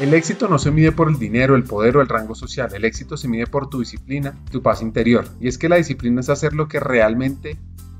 El 0.00 0.14
éxito 0.14 0.48
no 0.48 0.58
se 0.58 0.70
mide 0.70 0.92
por 0.92 1.10
el 1.10 1.18
dinero, 1.18 1.54
el 1.56 1.64
poder 1.64 1.98
o 1.98 2.00
el 2.00 2.08
rango 2.08 2.34
social, 2.34 2.70
el 2.74 2.86
éxito 2.86 3.18
se 3.18 3.28
mide 3.28 3.46
por 3.46 3.68
tu 3.68 3.80
disciplina, 3.80 4.34
tu 4.50 4.62
paz 4.62 4.80
interior. 4.80 5.28
Y 5.40 5.48
es 5.48 5.58
que 5.58 5.68
la 5.68 5.76
disciplina 5.76 6.22
es 6.22 6.30
hacer 6.30 6.54
lo 6.54 6.68
que 6.68 6.80
realmente 6.80 7.58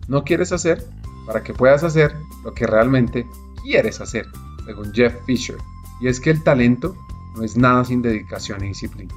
no 0.09 0.25
quieres 0.25 0.50
hacer 0.50 0.82
para 1.27 1.43
que 1.43 1.52
puedas 1.52 1.84
hacer 1.84 2.14
lo 2.43 2.55
que 2.55 2.66
realmente 2.66 3.27
quieres 3.62 4.00
hacer, 4.00 4.27
según 4.64 4.95
Jeff 4.95 5.14
Fisher. 5.27 5.59
Y 6.00 6.09
es 6.09 6.21
que 6.21 6.30
el 6.30 6.43
talento 6.43 6.96
no 7.36 7.45
es 7.45 7.59
nada 7.59 7.84
sin 7.84 8.01
dedicación 8.01 8.64
y 8.64 8.69
disciplina. 8.69 9.14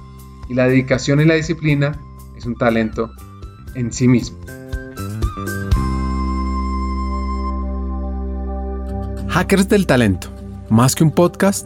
Y 0.50 0.54
la 0.54 0.68
dedicación 0.68 1.22
y 1.22 1.26
la 1.26 1.36
disciplina 1.36 1.98
es 2.36 2.46
un 2.46 2.58
talento 2.58 3.14
en 3.76 3.94
sí 3.94 4.10
mismo. 4.10 4.38
Hackers 9.30 9.70
del 9.70 9.88
Talento. 9.88 10.28
Más 10.70 10.96
que 10.96 11.06
un 11.06 11.12
podcast, 11.12 11.66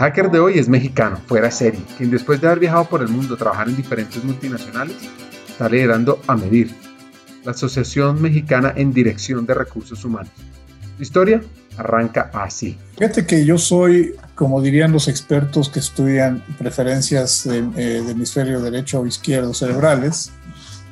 Hacker 0.00 0.30
de 0.30 0.40
hoy 0.40 0.58
es 0.58 0.68
mexicano, 0.68 1.20
fuera 1.26 1.50
serie, 1.50 1.80
quien 1.98 2.10
después 2.10 2.40
de 2.40 2.46
haber 2.46 2.60
viajado 2.60 2.86
por 2.86 3.02
el 3.02 3.08
mundo, 3.08 3.36
trabajar 3.36 3.68
en 3.68 3.76
diferentes 3.76 4.24
multinacionales, 4.24 4.96
está 5.46 5.68
liderando 5.68 6.20
a 6.26 6.36
Medir, 6.36 6.74
la 7.44 7.52
Asociación 7.52 8.20
Mexicana 8.20 8.72
en 8.76 8.94
Dirección 8.94 9.44
de 9.44 9.54
Recursos 9.54 10.02
Humanos. 10.04 10.32
Su 10.96 11.02
historia 11.02 11.42
arranca 11.76 12.30
así. 12.32 12.78
Fíjate 12.96 13.26
que 13.26 13.44
yo 13.44 13.58
soy, 13.58 14.14
como 14.34 14.62
dirían 14.62 14.90
los 14.90 15.06
expertos 15.06 15.68
que 15.68 15.80
estudian 15.80 16.42
preferencias 16.58 17.44
eh, 17.46 17.62
de 17.72 18.10
hemisferio 18.10 18.60
derecho 18.60 19.00
o 19.00 19.06
izquierdo 19.06 19.52
cerebrales, 19.52 20.32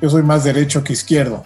yo 0.01 0.09
soy 0.09 0.21
más 0.21 0.43
derecho 0.43 0.83
que 0.83 0.93
izquierdo. 0.93 1.45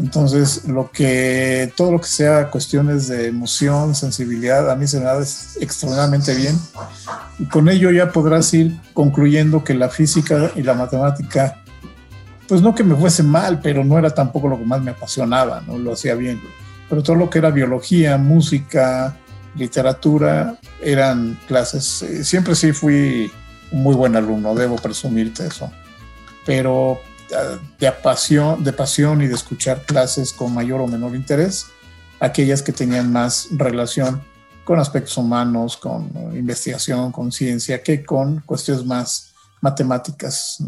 Entonces, 0.00 0.66
lo 0.66 0.90
que, 0.90 1.72
todo 1.76 1.92
lo 1.92 2.00
que 2.00 2.06
sea 2.06 2.50
cuestiones 2.50 3.08
de 3.08 3.28
emoción, 3.28 3.94
sensibilidad, 3.94 4.70
a 4.70 4.76
mí 4.76 4.86
se 4.86 4.98
me 4.98 5.04
da 5.04 5.20
extremadamente 5.20 6.34
bien. 6.34 6.58
Y 7.38 7.44
con 7.44 7.68
ello 7.68 7.90
ya 7.90 8.10
podrás 8.10 8.52
ir 8.54 8.74
concluyendo 8.94 9.62
que 9.62 9.74
la 9.74 9.90
física 9.90 10.50
y 10.56 10.62
la 10.62 10.74
matemática, 10.74 11.62
pues 12.48 12.62
no 12.62 12.74
que 12.74 12.82
me 12.82 12.96
fuese 12.96 13.22
mal, 13.22 13.60
pero 13.60 13.84
no 13.84 13.98
era 13.98 14.10
tampoco 14.10 14.48
lo 14.48 14.58
que 14.58 14.64
más 14.64 14.80
me 14.80 14.92
apasionaba, 14.92 15.60
no 15.66 15.76
lo 15.76 15.92
hacía 15.92 16.14
bien. 16.14 16.40
Pero 16.88 17.02
todo 17.02 17.16
lo 17.16 17.28
que 17.28 17.38
era 17.38 17.50
biología, 17.50 18.16
música, 18.16 19.16
literatura, 19.54 20.56
eran 20.80 21.38
clases. 21.46 22.02
Eh, 22.02 22.24
siempre 22.24 22.54
sí 22.54 22.72
fui 22.72 23.30
un 23.70 23.82
muy 23.82 23.94
buen 23.94 24.16
alumno, 24.16 24.54
debo 24.54 24.76
presumirte 24.76 25.46
eso. 25.46 25.70
Pero 26.46 27.00
de 27.78 27.92
pasión, 27.92 28.62
de 28.64 28.72
pasión 28.72 29.22
y 29.22 29.26
de 29.26 29.34
escuchar 29.34 29.84
clases 29.84 30.32
con 30.32 30.54
mayor 30.54 30.80
o 30.80 30.86
menor 30.86 31.14
interés, 31.14 31.66
aquellas 32.18 32.62
que 32.62 32.72
tenían 32.72 33.12
más 33.12 33.48
relación 33.52 34.22
con 34.64 34.78
aspectos 34.78 35.16
humanos, 35.16 35.76
con 35.76 36.10
investigación, 36.34 37.12
con 37.12 37.32
ciencia, 37.32 37.82
que 37.82 38.04
con 38.04 38.40
cuestiones 38.40 38.84
más 38.84 39.32
matemáticas, 39.60 40.62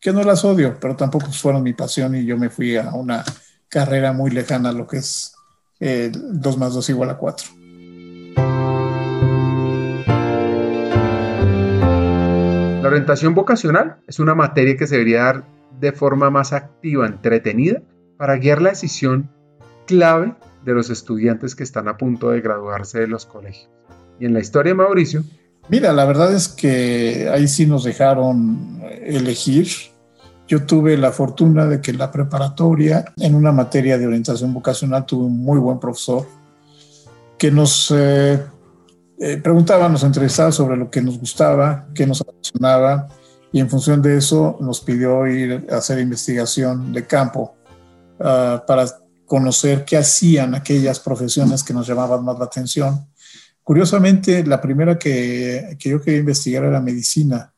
que 0.00 0.12
no 0.12 0.22
las 0.22 0.44
odio, 0.44 0.78
pero 0.80 0.96
tampoco 0.96 1.30
fueron 1.32 1.62
mi 1.62 1.72
pasión 1.72 2.14
y 2.14 2.24
yo 2.24 2.36
me 2.36 2.50
fui 2.50 2.76
a 2.76 2.90
una 2.90 3.24
carrera 3.68 4.12
muy 4.12 4.30
lejana 4.30 4.72
lo 4.72 4.86
que 4.86 4.98
es 4.98 5.32
2 5.80 6.56
más 6.58 6.72
2 6.74 6.88
igual 6.90 7.10
a 7.10 7.18
4. 7.18 7.55
La 12.86 12.90
orientación 12.90 13.34
vocacional 13.34 13.96
es 14.06 14.20
una 14.20 14.36
materia 14.36 14.76
que 14.76 14.86
se 14.86 14.94
debería 14.94 15.24
dar 15.24 15.44
de 15.80 15.90
forma 15.90 16.30
más 16.30 16.52
activa, 16.52 17.04
entretenida, 17.04 17.82
para 18.16 18.36
guiar 18.36 18.62
la 18.62 18.70
decisión 18.70 19.28
clave 19.88 20.36
de 20.64 20.72
los 20.72 20.88
estudiantes 20.88 21.56
que 21.56 21.64
están 21.64 21.88
a 21.88 21.96
punto 21.96 22.30
de 22.30 22.40
graduarse 22.40 23.00
de 23.00 23.08
los 23.08 23.26
colegios. 23.26 23.68
Y 24.20 24.26
en 24.26 24.34
la 24.34 24.38
historia 24.38 24.70
de 24.70 24.76
Mauricio. 24.76 25.24
Mira, 25.68 25.92
la 25.92 26.04
verdad 26.04 26.32
es 26.32 26.46
que 26.46 27.28
ahí 27.28 27.48
sí 27.48 27.66
nos 27.66 27.82
dejaron 27.82 28.80
elegir. 29.02 29.66
Yo 30.46 30.64
tuve 30.64 30.96
la 30.96 31.10
fortuna 31.10 31.66
de 31.66 31.80
que 31.80 31.90
en 31.90 31.98
la 31.98 32.12
preparatoria, 32.12 33.04
en 33.16 33.34
una 33.34 33.50
materia 33.50 33.98
de 33.98 34.06
orientación 34.06 34.54
vocacional, 34.54 35.06
tuve 35.06 35.24
un 35.24 35.42
muy 35.42 35.58
buen 35.58 35.80
profesor 35.80 36.24
que 37.36 37.50
nos 37.50 37.92
eh, 37.92 38.40
eh, 39.18 39.38
preguntaba, 39.38 39.88
nos 39.88 40.02
entrevistaba 40.02 40.52
sobre 40.52 40.76
lo 40.76 40.90
que 40.90 41.00
nos 41.00 41.18
gustaba, 41.18 41.86
qué 41.94 42.06
nos 42.06 42.20
apasionaba, 42.20 43.08
y 43.52 43.60
en 43.60 43.70
función 43.70 44.02
de 44.02 44.18
eso 44.18 44.58
nos 44.60 44.80
pidió 44.80 45.26
ir 45.26 45.66
a 45.70 45.76
hacer 45.76 45.98
investigación 45.98 46.92
de 46.92 47.06
campo 47.06 47.54
ah, 48.20 48.62
para 48.66 48.86
conocer 49.24 49.84
qué 49.84 49.96
hacían 49.96 50.54
aquellas 50.54 51.00
profesiones 51.00 51.62
que 51.64 51.72
nos 51.72 51.86
llamaban 51.86 52.24
más 52.24 52.38
la 52.38 52.44
atención. 52.44 53.06
Curiosamente, 53.62 54.44
la 54.44 54.60
primera 54.60 54.98
que, 54.98 55.76
que 55.78 55.90
yo 55.90 56.00
quería 56.00 56.20
investigar 56.20 56.64
era 56.64 56.80
medicina, 56.80 57.52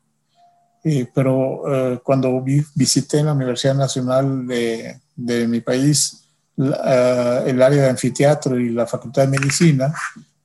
eh, 0.84 1.08
pero 1.12 1.94
eh, 1.94 2.00
cuando 2.02 2.42
visité 2.42 3.22
la 3.22 3.32
Universidad 3.32 3.74
Nacional 3.74 4.46
de, 4.46 5.00
de 5.16 5.48
mi 5.48 5.60
país, 5.60 6.24
ah, 6.60 7.42
el 7.44 7.60
área 7.60 7.82
de 7.82 7.90
anfiteatro 7.90 8.58
y 8.58 8.70
la 8.70 8.86
Facultad 8.86 9.22
de 9.26 9.38
Medicina, 9.38 9.92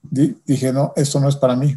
dije, 0.03 0.71
no, 0.73 0.93
esto 0.95 1.19
no 1.19 1.29
es 1.29 1.35
para 1.35 1.55
mí. 1.55 1.75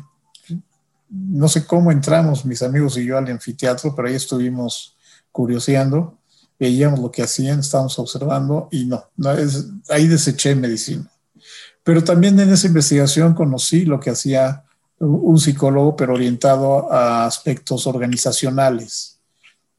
No 1.08 1.48
sé 1.48 1.66
cómo 1.66 1.92
entramos, 1.92 2.44
mis 2.44 2.62
amigos 2.62 2.96
y 2.98 3.04
yo, 3.04 3.16
al 3.16 3.28
anfiteatro, 3.28 3.94
pero 3.94 4.08
ahí 4.08 4.14
estuvimos 4.14 4.96
curioseando, 5.30 6.18
veíamos 6.58 6.98
lo 6.98 7.10
que 7.10 7.22
hacían, 7.22 7.60
estábamos 7.60 7.98
observando 7.98 8.68
y 8.70 8.86
no, 8.86 9.04
no 9.16 9.32
es, 9.32 9.66
ahí 9.88 10.06
deseché 10.06 10.54
medicina. 10.54 11.10
Pero 11.84 12.02
también 12.02 12.38
en 12.40 12.50
esa 12.50 12.66
investigación 12.66 13.34
conocí 13.34 13.84
lo 13.84 14.00
que 14.00 14.10
hacía 14.10 14.64
un 14.98 15.38
psicólogo, 15.38 15.94
pero 15.94 16.14
orientado 16.14 16.90
a 16.90 17.26
aspectos 17.26 17.86
organizacionales. 17.86 19.18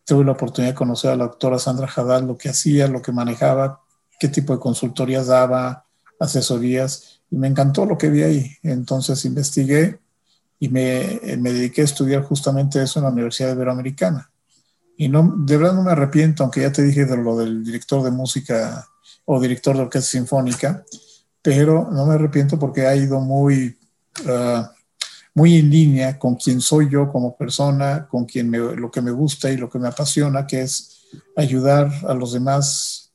Tuve 0.05 0.23
la 0.23 0.31
oportunidad 0.33 0.71
de 0.71 0.77
conocer 0.77 1.11
a 1.11 1.15
la 1.15 1.25
doctora 1.25 1.59
Sandra 1.59 1.89
Haddad, 1.93 2.23
lo 2.23 2.37
que 2.37 2.49
hacía, 2.49 2.87
lo 2.87 3.01
que 3.01 3.11
manejaba, 3.11 3.81
qué 4.19 4.29
tipo 4.29 4.53
de 4.53 4.59
consultorías 4.59 5.27
daba, 5.27 5.85
asesorías 6.19 7.16
y 7.29 7.37
me 7.37 7.47
encantó 7.47 7.85
lo 7.85 7.97
que 7.97 8.09
vi 8.09 8.23
ahí. 8.23 8.51
Entonces 8.63 9.23
investigué 9.25 9.99
y 10.59 10.69
me, 10.69 11.19
me, 11.37 11.53
dediqué 11.53 11.81
a 11.81 11.85
estudiar 11.85 12.23
justamente 12.23 12.81
eso 12.81 12.99
en 12.99 13.05
la 13.05 13.11
Universidad 13.11 13.53
Iberoamericana. 13.53 14.31
Y 14.97 15.09
no, 15.09 15.35
de 15.37 15.57
verdad 15.57 15.73
no 15.73 15.83
me 15.83 15.91
arrepiento, 15.91 16.43
aunque 16.43 16.61
ya 16.61 16.71
te 16.71 16.83
dije 16.83 17.05
de 17.05 17.17
lo 17.17 17.37
del 17.37 17.63
director 17.63 18.01
de 18.01 18.11
música 18.11 18.87
o 19.25 19.39
director 19.39 19.75
de 19.75 19.83
orquesta 19.83 20.09
sinfónica, 20.09 20.83
pero 21.41 21.89
no 21.91 22.05
me 22.05 22.15
arrepiento 22.15 22.57
porque 22.57 22.87
ha 22.87 22.95
ido 22.95 23.19
muy, 23.19 23.77
uh, 24.25 24.63
muy 25.35 25.57
en 25.57 25.69
línea 25.69 26.17
con 26.17 26.35
quien 26.35 26.61
soy 26.61 26.89
yo 26.89 27.11
como 27.11 27.37
persona, 27.37 28.07
con 28.09 28.25
quien 28.25 28.49
me, 28.49 28.57
lo 28.57 28.89
que 28.89 29.01
me 29.01 29.11
gusta 29.11 29.51
y 29.51 29.57
lo 29.57 29.69
que 29.69 29.77
me 29.77 29.87
apasiona, 29.87 30.47
que 30.47 30.61
es 30.61 31.05
ayudar 31.35 31.91
a 32.07 32.13
los 32.15 32.33
demás, 32.33 33.11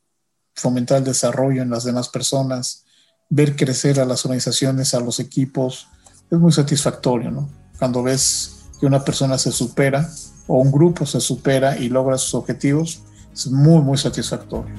fomentar 0.55 0.99
el 0.99 1.05
desarrollo 1.05 1.63
en 1.63 1.71
las 1.71 1.83
demás 1.83 2.09
personas, 2.09 2.85
ver 3.29 3.57
crecer 3.57 4.01
a 4.01 4.05
las 4.05 4.25
organizaciones, 4.25 4.95
a 4.95 5.01
los 5.01 5.21
equipos, 5.21 5.89
es 6.31 6.39
muy 6.39 6.53
satisfactorio, 6.53 7.31
¿no? 7.31 7.49
Cuando 7.79 8.03
ves 8.03 8.67
que 8.81 8.87
una 8.87 9.05
persona 9.05 9.39
se 9.39 9.53
supera 9.53 10.09
o 10.47 10.59
un 10.59 10.73
grupo 10.73 11.07
se 11.07 11.21
supera 11.21 11.79
y 11.79 11.89
logra 11.89 12.19
sus 12.19 12.35
objetivos, 12.35 13.03
es 13.33 13.47
muy, 13.49 13.81
muy 13.83 13.99
satisfactorio. 13.99 14.75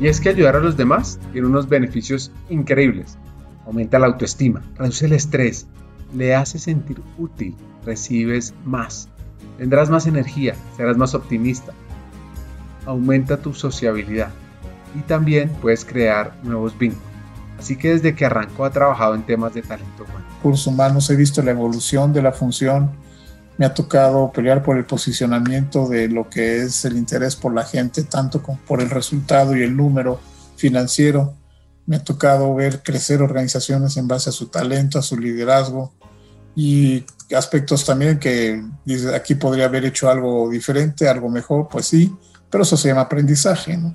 Y 0.00 0.08
es 0.08 0.20
que 0.20 0.30
ayudar 0.30 0.56
a 0.56 0.60
los 0.60 0.76
demás 0.76 1.18
tiene 1.32 1.46
unos 1.46 1.68
beneficios 1.68 2.32
increíbles. 2.48 3.18
Aumenta 3.66 3.98
la 3.98 4.06
autoestima, 4.06 4.62
reduce 4.76 5.06
el 5.06 5.12
estrés, 5.12 5.66
le 6.14 6.34
hace 6.34 6.58
sentir 6.58 7.02
útil, 7.18 7.54
recibes 7.84 8.54
más, 8.64 9.08
tendrás 9.58 9.90
más 9.90 10.06
energía, 10.06 10.54
serás 10.76 10.96
más 10.96 11.14
optimista, 11.14 11.72
aumenta 12.90 13.36
tu 13.36 13.54
sociabilidad 13.54 14.30
y 14.94 15.00
también 15.00 15.48
puedes 15.60 15.84
crear 15.84 16.34
nuevos 16.42 16.76
vínculos. 16.76 17.08
Así 17.58 17.76
que 17.76 17.90
desde 17.90 18.14
que 18.14 18.24
arrancó 18.24 18.64
ha 18.64 18.70
trabajado 18.70 19.14
en 19.14 19.22
temas 19.22 19.54
de 19.54 19.62
talento 19.62 20.04
humano. 20.04 20.24
Cursos 20.42 20.66
humanos 20.66 21.08
he 21.10 21.16
visto 21.16 21.42
la 21.42 21.50
evolución 21.50 22.12
de 22.12 22.22
la 22.22 22.32
función, 22.32 22.90
me 23.58 23.66
ha 23.66 23.74
tocado 23.74 24.32
pelear 24.32 24.62
por 24.62 24.78
el 24.78 24.86
posicionamiento 24.86 25.86
de 25.86 26.08
lo 26.08 26.30
que 26.30 26.62
es 26.62 26.84
el 26.86 26.96
interés 26.96 27.36
por 27.36 27.54
la 27.54 27.64
gente, 27.64 28.02
tanto 28.04 28.42
como 28.42 28.58
por 28.60 28.80
el 28.80 28.88
resultado 28.88 29.54
y 29.54 29.62
el 29.62 29.76
número 29.76 30.18
financiero. 30.56 31.34
me 31.86 31.96
ha 31.96 32.04
tocado 32.04 32.54
ver 32.54 32.82
crecer 32.82 33.20
organizaciones 33.20 33.96
en 33.96 34.08
base 34.08 34.30
a 34.30 34.32
su 34.32 34.46
talento, 34.46 34.98
a 34.98 35.02
su 35.02 35.18
liderazgo 35.18 35.92
y 36.54 37.04
aspectos 37.36 37.84
también 37.84 38.18
que 38.18 38.62
aquí 39.14 39.34
podría 39.34 39.66
haber 39.66 39.84
hecho 39.84 40.08
algo 40.08 40.48
diferente, 40.48 41.08
algo 41.08 41.28
mejor, 41.28 41.68
pues 41.68 41.86
sí, 41.86 42.14
pero 42.50 42.64
eso 42.64 42.76
se 42.76 42.88
llama 42.88 43.02
aprendizaje, 43.02 43.76
¿no? 43.76 43.94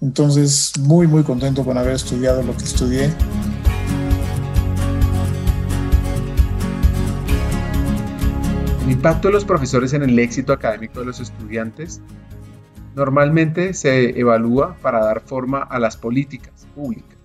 Entonces, 0.00 0.72
muy, 0.80 1.06
muy 1.06 1.22
contento 1.22 1.64
con 1.64 1.76
haber 1.76 1.92
estudiado 1.94 2.42
lo 2.42 2.56
que 2.56 2.64
estudié. 2.64 3.12
El 8.84 8.90
impacto 8.90 9.28
de 9.28 9.34
los 9.34 9.44
profesores 9.44 9.92
en 9.92 10.02
el 10.02 10.18
éxito 10.18 10.52
académico 10.52 11.00
de 11.00 11.06
los 11.06 11.20
estudiantes 11.20 12.00
normalmente 12.96 13.74
se 13.74 14.18
evalúa 14.18 14.76
para 14.82 15.04
dar 15.04 15.20
forma 15.20 15.60
a 15.60 15.78
las 15.78 15.96
políticas 15.96 16.66
públicas. 16.74 17.18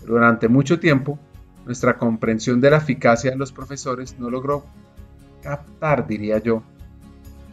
Pero 0.00 0.14
durante 0.14 0.48
mucho 0.48 0.78
tiempo, 0.78 1.18
nuestra 1.66 1.98
comprensión 1.98 2.60
de 2.60 2.70
la 2.70 2.78
eficacia 2.78 3.32
de 3.32 3.36
los 3.36 3.52
profesores 3.52 4.18
no 4.18 4.30
logró 4.30 4.64
captar, 5.42 6.06
diría 6.06 6.38
yo, 6.38 6.62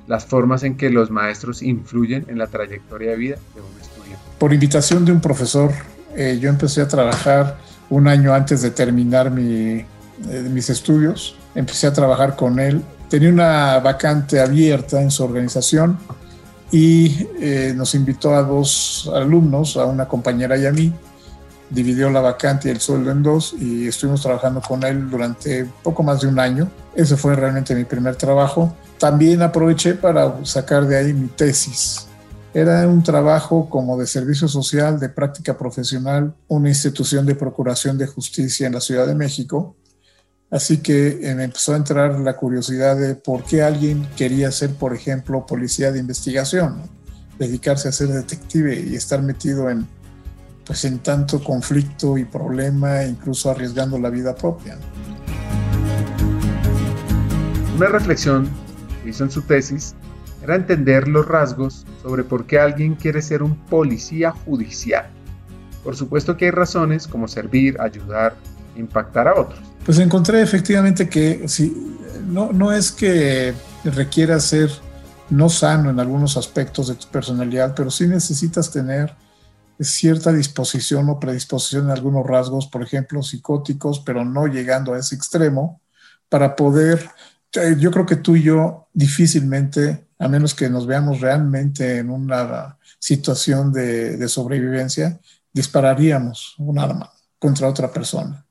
las 0.09 0.25
formas 0.25 0.63
en 0.63 0.75
que 0.75 0.89
los 0.89 1.11
maestros 1.11 1.61
influyen 1.61 2.25
en 2.29 2.39
la 2.39 2.47
trayectoria 2.47 3.11
de 3.11 3.15
vida 3.15 3.35
de 3.53 3.61
un 3.61 3.79
estudiante. 3.79 4.23
Por 4.39 4.51
invitación 4.51 5.05
de 5.05 5.11
un 5.11 5.21
profesor, 5.21 5.71
eh, 6.15 6.39
yo 6.41 6.49
empecé 6.49 6.81
a 6.81 6.87
trabajar 6.87 7.59
un 7.91 8.07
año 8.07 8.33
antes 8.33 8.63
de 8.63 8.71
terminar 8.71 9.29
mi, 9.29 9.45
eh, 9.45 9.85
mis 10.51 10.67
estudios. 10.71 11.35
Empecé 11.53 11.85
a 11.85 11.93
trabajar 11.93 12.35
con 12.35 12.59
él. 12.59 12.81
Tenía 13.07 13.29
una 13.29 13.79
vacante 13.81 14.39
abierta 14.39 14.99
en 14.99 15.11
su 15.11 15.23
organización 15.23 15.99
y 16.71 17.27
eh, 17.39 17.73
nos 17.75 17.93
invitó 17.93 18.33
a 18.33 18.41
dos 18.41 19.11
alumnos, 19.13 19.77
a 19.77 19.85
una 19.85 20.07
compañera 20.07 20.57
y 20.57 20.65
a 20.65 20.71
mí. 20.71 20.91
Dividió 21.69 22.09
la 22.09 22.21
vacante 22.21 22.69
y 22.69 22.71
el 22.71 22.79
sueldo 22.79 23.11
en 23.11 23.21
dos 23.21 23.53
y 23.59 23.87
estuvimos 23.87 24.23
trabajando 24.23 24.59
con 24.59 24.83
él 24.83 25.07
durante 25.07 25.69
poco 25.83 26.01
más 26.01 26.21
de 26.21 26.27
un 26.29 26.39
año. 26.39 26.67
Ese 26.95 27.15
fue 27.15 27.35
realmente 27.35 27.75
mi 27.75 27.85
primer 27.85 28.15
trabajo 28.15 28.75
también 28.99 29.41
aproveché 29.41 29.95
para 29.95 30.45
sacar 30.45 30.85
de 30.85 30.97
ahí 30.97 31.13
mi 31.13 31.29
tesis. 31.29 32.05
Era 32.53 32.87
un 32.87 33.01
trabajo 33.01 33.69
como 33.69 33.97
de 33.97 34.05
servicio 34.05 34.47
social, 34.47 34.99
de 34.99 35.09
práctica 35.09 35.57
profesional, 35.57 36.35
una 36.47 36.69
institución 36.69 37.25
de 37.25 37.35
procuración 37.35 37.97
de 37.97 38.07
justicia 38.07 38.67
en 38.67 38.73
la 38.73 38.81
Ciudad 38.81 39.07
de 39.07 39.15
México. 39.15 39.75
Así 40.51 40.79
que 40.79 41.19
me 41.35 41.43
empezó 41.43 41.73
a 41.73 41.77
entrar 41.77 42.19
la 42.19 42.35
curiosidad 42.35 42.97
de 42.97 43.15
por 43.15 43.43
qué 43.43 43.61
alguien 43.61 44.07
quería 44.17 44.51
ser, 44.51 44.73
por 44.73 44.95
ejemplo, 44.95 45.45
policía 45.45 45.91
de 45.91 45.99
investigación, 45.99 46.81
dedicarse 47.37 47.87
a 47.87 47.91
ser 47.91 48.07
detective 48.07 48.79
y 48.79 48.95
estar 48.95 49.21
metido 49.21 49.69
en, 49.69 49.87
pues, 50.65 50.83
en 50.85 50.99
tanto 50.99 51.43
conflicto 51.43 52.17
y 52.17 52.25
problema, 52.25 53.03
incluso 53.03 53.51
arriesgando 53.51 53.99
la 53.99 54.09
vida 54.09 54.35
propia. 54.35 54.75
Una 57.77 57.87
reflexión 57.87 58.49
hizo 59.09 59.23
en 59.23 59.31
su 59.31 59.41
tesis 59.41 59.95
era 60.41 60.55
entender 60.55 61.07
los 61.07 61.27
rasgos 61.27 61.85
sobre 62.01 62.23
por 62.23 62.45
qué 62.45 62.59
alguien 62.59 62.95
quiere 62.95 63.21
ser 63.21 63.43
un 63.43 63.55
policía 63.65 64.31
judicial. 64.31 65.09
Por 65.83 65.95
supuesto 65.95 66.37
que 66.37 66.45
hay 66.45 66.51
razones 66.51 67.07
como 67.07 67.27
servir, 67.27 67.79
ayudar, 67.81 68.35
impactar 68.75 69.27
a 69.27 69.39
otros. 69.39 69.59
Pues 69.85 69.99
encontré 69.99 70.41
efectivamente 70.41 71.09
que 71.09 71.47
si, 71.47 71.97
no, 72.27 72.51
no 72.53 72.71
es 72.71 72.91
que 72.91 73.53
requiera 73.83 74.39
ser 74.39 74.69
no 75.29 75.49
sano 75.49 75.89
en 75.89 75.99
algunos 75.99 76.37
aspectos 76.37 76.87
de 76.87 76.95
tu 76.95 77.07
personalidad, 77.07 77.73
pero 77.75 77.91
sí 77.91 78.07
necesitas 78.07 78.71
tener 78.71 79.13
cierta 79.79 80.33
disposición 80.33 81.09
o 81.09 81.19
predisposición 81.19 81.85
en 81.85 81.91
algunos 81.91 82.25
rasgos, 82.25 82.67
por 82.67 82.83
ejemplo, 82.83 83.23
psicóticos, 83.23 84.01
pero 84.01 84.25
no 84.25 84.47
llegando 84.47 84.93
a 84.93 84.99
ese 84.99 85.15
extremo, 85.15 85.81
para 86.27 86.55
poder 86.55 87.09
yo 87.51 87.91
creo 87.91 88.05
que 88.05 88.17
tú 88.17 88.35
y 88.35 88.43
yo 88.43 88.87
difícilmente, 88.93 90.07
a 90.19 90.27
menos 90.27 90.53
que 90.53 90.69
nos 90.69 90.85
veamos 90.85 91.21
realmente 91.21 91.97
en 91.97 92.09
una 92.09 92.77
situación 92.99 93.71
de, 93.73 94.27
sobrevivencia, 94.27 95.19
dispararíamos 95.51 96.55
un 96.57 96.77
arma 96.79 97.11
contra 97.39 97.67
otra 97.67 97.91
persona. 97.91 98.45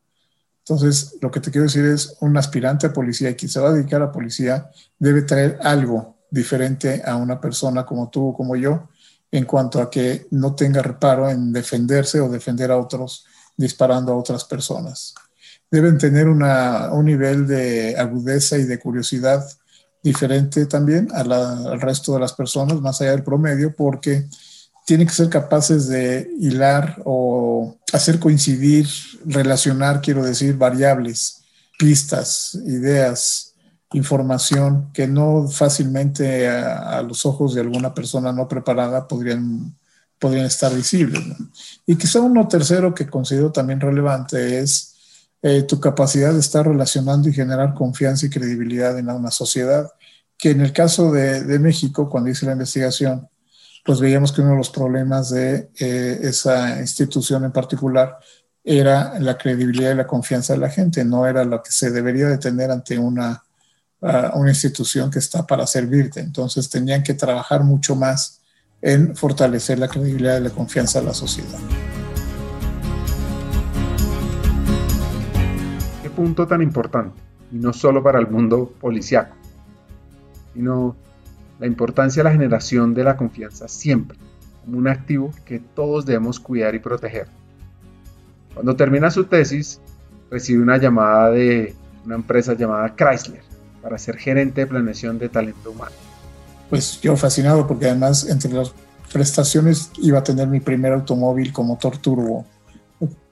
Entonces, 0.61 1.17
lo 1.21 1.31
que 1.31 1.41
te 1.41 1.51
quiero 1.51 1.65
decir 1.67 1.85
es, 1.85 2.17
un 2.21 2.37
aspirante 2.37 2.87
a 2.87 2.93
policía 2.93 3.31
y 3.31 3.35
quien 3.35 3.51
se 3.51 3.61
va 3.61 3.69
a 3.69 3.73
dedicar 3.73 4.03
a 4.03 4.13
policía 4.13 4.71
debe 4.99 5.23
traer 5.23 5.59
algo 5.63 6.19
diferente 6.31 7.03
a 7.05 7.17
una 7.17 7.41
persona 7.41 7.87
como 7.87 8.11
tú 8.11 8.29
o 8.29 8.35
como 8.35 8.57
yo, 8.57 8.89
en 9.31 9.45
cuanto 9.45 9.81
a 9.81 9.91
que 9.91 10.27
no 10.31 10.55
tenga 10.55 10.83
reparo 10.83 11.29
en 11.31 11.53
defenderse 11.53 12.21
o 12.21 12.29
defender 12.29 12.71
a 12.71 12.79
otros 12.79 13.25
disparando 13.57 14.13
a 14.13 14.17
otras 14.17 14.45
personas 14.45 15.15
deben 15.71 15.99
tener 15.99 16.29
un 16.29 17.05
nivel 17.05 17.47
de 17.47 17.97
agudeza 17.99 18.57
y 18.57 18.65
de 18.65 18.79
curiosidad 18.79 19.47
diferente 20.03 20.67
también 20.67 21.09
al 21.13 21.81
resto 21.81 22.15
de 22.15 22.21
las 22.21 22.33
personas, 22.33 22.81
más 22.81 23.01
allá 23.01 23.11
del 23.11 23.25
promedio, 23.25 23.75
porque 23.75 24.27
tienen 24.87 25.07
que 25.07 25.13
ser 25.13 25.29
capaces 25.29 25.89
de 25.89 26.31
hilar 26.39 27.03
o 27.05 27.77
hacer 27.93 28.19
coincidir, 28.19 28.89
relacionar, 29.27 30.01
quiero 30.01 30.25
decir, 30.25 30.57
variables, 30.57 31.43
pistas, 31.79 32.55
ideas, 32.67 33.55
información 33.93 34.91
que 34.93 35.07
no 35.07 35.49
fácilmente 35.49 36.49
a, 36.49 37.03
los 37.03 37.27
ojos 37.27 37.55
de 37.55 37.61
alguna 37.61 37.95
persona 37.95 38.33
no 38.33 38.49
preparada 38.49 39.07
podrían, 39.09 39.77
podrían 40.19 40.47
estar 40.47 40.75
visibles. 40.75 41.23
Y 41.87 41.97
quizá 41.97 42.21
uno 42.21 42.49
tercero 42.49 42.95
que 42.95 43.07
considero 43.07 43.53
también 43.53 43.81
relevante 43.81 44.59
es 44.59 44.88
eh, 45.41 45.63
tu 45.63 45.79
capacidad 45.79 46.33
de 46.33 46.41
estar 46.41 46.67
relacionando 46.67 47.29
y 47.29 47.33
generar 47.33 47.75
confianza 47.75 48.27
y 48.27 48.31
credibilidad 48.31 48.99
en 48.99 49.09
una 49.09 49.31
sociedad, 49.31 49.89
que 50.37 50.51
en 50.51 50.61
el 50.61 50.73
caso 50.73 51.13
de, 51.13 51.59
México, 51.59 52.09
cuando 52.09 52.31
hice 52.31 52.47
la 52.47 52.53
investigación, 52.53 53.29
pues 53.85 54.01
veíamos 54.01 54.33
que 54.33 54.41
uno 54.41 54.53
de 54.53 54.57
los 54.57 54.71
problemas 54.71 55.31
de 55.31 55.71
eh, 55.79 56.19
esa 56.23 56.81
institución 56.81 57.45
en 57.45 57.53
particular 57.53 58.19
era 58.65 59.19
la 59.21 59.39
credibilidad 59.39 59.93
y 59.93 59.97
la 59.97 60.07
confianza 60.07 60.53
de 60.53 60.59
la 60.59 60.71
gente, 60.71 61.05
no 61.05 61.27
era 61.27 61.45
lo 61.45 61.63
que 61.63 61.71
se 61.71 61.91
debería 61.91 62.27
de 62.27 62.39
tener 62.39 62.71
ante 62.71 62.99
una, 62.99 63.43
una 64.01 64.51
institución 64.51 65.11
que 65.11 65.21
está 65.21 65.47
para 65.47 65.67
servirte. 65.67 66.21
Entonces 66.21 66.69
tenían 66.69 67.03
que 67.03 67.15
trabajar 67.15 67.65
mucho 67.65 67.97
más 67.97 68.41
en 68.83 69.17
fortalecer 69.17 69.79
la 69.79 69.89
credibilidad 69.89 70.39
y 70.39 70.45
la 70.45 70.51
confianza 70.51 71.01
de 71.01 71.07
la 71.07 71.15
sociedad. 71.15 71.59
Punto 76.19 76.49
tan 76.49 76.63
importante, 76.63 77.21
y 77.53 77.59
no 77.59 77.73
solo 77.73 78.03
para 78.03 78.19
el 78.19 78.27
mundo 78.27 78.75
policiaco, 78.81 79.37
sino 80.53 80.97
la 81.61 81.69
importancia 81.69 82.25
de 82.25 82.25
la 82.25 82.33
generación 82.33 82.93
de 82.93 83.05
la 83.05 83.17
confianza 83.17 83.69
siempre, 83.69 84.19
como 84.65 84.79
un 84.79 84.89
activo 84.89 85.31
que 85.45 85.61
todos 85.61 86.07
debemos 86.07 86.41
cuidar 86.41 86.75
y 86.75 86.81
proteger. 86.81 87.29
Cuando 88.53 88.75
termina 88.75 89.13
su 89.13 89.27
tesis, 89.27 89.81
recibe 90.29 90.61
una 90.61 90.77
llamada 90.77 91.31
de 91.31 91.77
una 92.05 92.17
empresa 92.17 92.55
llamada 92.55 92.97
Chrysler 92.97 93.43
para 93.81 93.97
ser 93.97 94.17
gerente 94.17 94.63
de 94.63 94.67
planeación 94.67 95.21
de 95.21 95.29
talento 95.29 95.71
humano. 95.71 95.95
Pues 96.69 97.01
yo 97.01 97.17
fascinado 97.17 97.65
porque 97.65 97.87
además 97.87 98.29
entre 98.29 98.53
las 98.53 98.73
prestaciones 99.13 99.93
iba 99.99 100.19
a 100.19 100.25
tener 100.25 100.49
mi 100.49 100.59
primer 100.59 100.95
automóvil 100.95 101.53
con 101.53 101.69
motor 101.69 101.97
turbo 101.97 102.45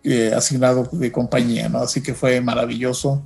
eh, 0.08 0.32
asignado 0.32 0.88
de 0.92 1.10
compañía, 1.10 1.68
¿no? 1.68 1.78
Así 1.78 2.00
que 2.00 2.14
fue 2.14 2.40
maravilloso. 2.40 3.24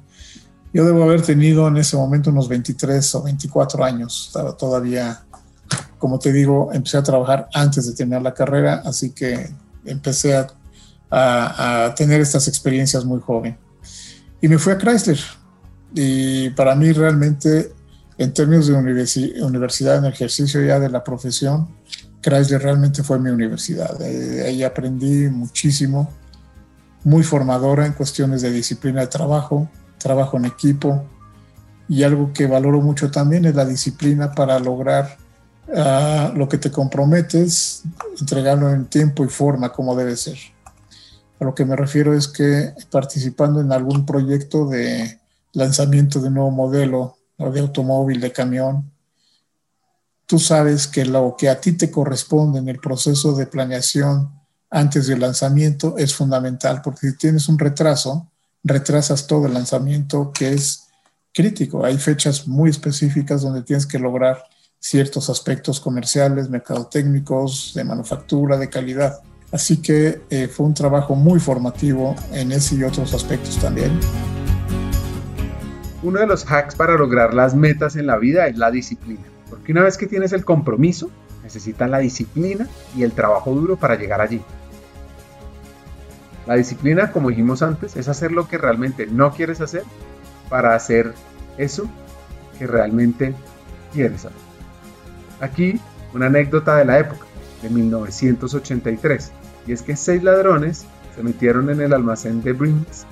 Yo 0.73 0.87
debo 0.87 1.03
haber 1.03 1.21
tenido 1.21 1.69
en 1.69 1.77
ese 1.77 1.95
momento 1.95 2.31
unos 2.31 2.49
23 2.49 3.17
o 3.17 3.23
24 3.23 3.85
años. 3.85 4.29
Estaba 4.29 4.57
todavía, 4.57 5.23
como 5.99 6.19
te 6.19 6.33
digo, 6.33 6.71
empecé 6.73 6.97
a 6.97 7.03
trabajar 7.03 7.51
antes 7.53 7.87
de 7.87 7.93
terminar 7.93 8.23
la 8.23 8.33
carrera, 8.33 8.81
así 8.83 9.11
que 9.11 9.51
empecé 9.85 10.35
a, 10.35 10.47
a, 11.11 11.95
tener 11.95 12.23
estas 12.23 12.49
experiencias 12.49 13.05
muy 13.05 13.21
joven. 13.21 13.59
Y 14.41 14.49
me 14.49 14.57
fui 14.57 14.73
a 14.73 14.79
Chrysler. 14.79 15.21
Y 15.95 16.49
para 16.49 16.75
mí 16.75 16.93
realmente, 16.93 17.75
en 18.17 18.33
términos 18.33 18.69
de 18.69 18.73
universidad, 19.43 19.99
en 19.99 20.07
ejercicio 20.07 20.65
ya 20.65 20.81
de 20.81 20.89
la 20.89 21.05
profesión, 21.05 21.69
Chrysler 22.23 22.63
realmente 22.63 23.03
fue 23.03 23.19
mi 23.19 23.29
universidad. 23.29 24.01
Eh, 24.01 24.47
ahí 24.47 24.63
aprendí 24.63 25.29
muchísimo 25.29 26.20
muy 27.05 27.23
formadora 27.23 27.87
en 27.87 27.93
cuestiones 27.93 28.43
de 28.43 28.51
disciplina 28.51 29.01
de 29.01 29.07
trabajo, 29.07 29.69
trabajo 29.99 30.37
en 30.37 30.45
equipo 30.45 31.05
y 31.89 32.03
algo 32.03 32.33
que 32.33 32.47
valoro 32.47 32.81
mucho 32.81 33.11
también 33.11 33.45
es 33.47 33.55
la 33.55 33.65
disciplina 33.65 34.33
para 34.33 34.59
lograr 34.59 35.17
ah, 35.75 36.33
lo 36.35 36.49
que 36.49 36.59
te 36.59 36.71
comprometes, 36.71 37.83
entregarlo 38.21 38.71
en 38.71 38.87
tiempo 38.87 39.25
y 39.25 39.29
forma 39.29 39.73
como 39.73 39.97
debe 39.97 40.17
ser. 40.17 40.39
A 41.41 41.45
lo 41.45 41.55
que 41.55 41.65
me 41.65 41.75
refiero 41.75 42.15
es 42.15 42.29
que 42.29 42.75
participando 42.91 43.61
en 43.61 43.73
algún 43.73 44.05
proyecto 44.05 44.67
de 44.67 45.19
lanzamiento 45.53 46.21
de 46.21 46.29
un 46.29 46.35
nuevo 46.35 46.51
modelo 46.51 47.17
o 47.39 47.51
de 47.51 47.61
automóvil, 47.61 48.21
de 48.21 48.31
camión, 48.31 48.93
tú 50.27 50.39
sabes 50.39 50.87
que 50.87 51.05
lo 51.05 51.35
que 51.37 51.49
a 51.49 51.61
ti 51.61 51.73
te 51.73 51.91
corresponde 51.91 52.61
en 52.61 52.69
el 52.69 52.79
proceso 52.79 53.35
de 53.35 53.47
planeación 53.47 54.40
antes 54.71 55.09
del 55.09 55.21
lanzamiento 55.21 55.97
es 55.99 56.15
fundamental, 56.15 56.81
porque 56.83 57.11
si 57.11 57.17
tienes 57.17 57.49
un 57.49 57.59
retraso, 57.59 58.31
retrasas 58.63 59.27
todo 59.27 59.47
el 59.47 59.55
lanzamiento 59.55 60.33
que 60.33 60.53
es 60.53 60.89
crítico. 61.35 61.85
Hay 61.85 61.99
fechas 61.99 62.47
muy 62.47 62.71
específicas 62.71 63.43
donde 63.43 63.63
tienes 63.63 63.87
que 63.87 63.99
lograr 63.99 64.45
ciertos 64.79 65.29
aspectos 65.29 65.81
comerciales, 65.81 66.49
mercadotécnicos, 66.49 67.73
de 67.75 67.85
manufactura, 67.85 68.57
de 68.57 68.71
calidad. 68.71 69.21
Así 69.53 69.83
que 69.83 70.23
eh, 70.31 70.47
fue 70.47 70.67
un 70.67 70.75
trabajo 70.75 71.15
muy 71.17 71.41
formativo 71.41 72.15
en 72.33 72.53
ese 72.53 72.77
y 72.77 72.85
otros 72.85 73.13
aspectos 73.13 73.59
también. 73.59 73.99
Uno 76.03 76.21
de 76.21 76.27
los 76.27 76.51
hacks 76.51 76.77
para 76.77 76.97
lograr 76.97 77.35
las 77.35 77.55
metas 77.55 77.97
en 77.97 78.07
la 78.07 78.17
vida 78.17 78.47
es 78.47 78.57
la 78.57 78.71
disciplina, 78.71 79.25
porque 79.51 79.73
una 79.73 79.83
vez 79.83 79.99
que 79.99 80.07
tienes 80.07 80.33
el 80.33 80.45
compromiso, 80.45 81.11
necesitas 81.43 81.91
la 81.91 81.99
disciplina 81.99 82.67
y 82.97 83.03
el 83.03 83.13
trabajo 83.13 83.53
duro 83.53 83.77
para 83.77 83.97
llegar 83.97 84.21
allí. 84.21 84.41
La 86.51 86.57
disciplina, 86.57 87.13
como 87.13 87.29
dijimos 87.29 87.63
antes, 87.63 87.95
es 87.95 88.09
hacer 88.09 88.33
lo 88.33 88.49
que 88.49 88.59
realmente 88.59 89.07
no 89.07 89.31
quieres 89.31 89.61
hacer 89.61 89.85
para 90.49 90.75
hacer 90.75 91.15
eso 91.59 91.89
que 92.59 92.67
realmente 92.67 93.37
quieres 93.93 94.25
hacer. 94.25 94.37
Aquí 95.41 95.81
una 96.13 96.27
anécdota 96.27 96.75
de 96.75 96.87
la 96.87 96.99
época, 96.99 97.25
de 97.63 97.71
1983, 97.71 99.31
y 99.69 99.71
es 99.71 99.83
que 99.83 99.95
seis 99.95 100.25
ladrones 100.25 100.87
se 101.15 101.23
metieron 101.23 101.71
en 101.71 101.83
el 101.83 101.93
almacén 101.93 102.43
de 102.43 102.53
Brinks, 102.53 103.07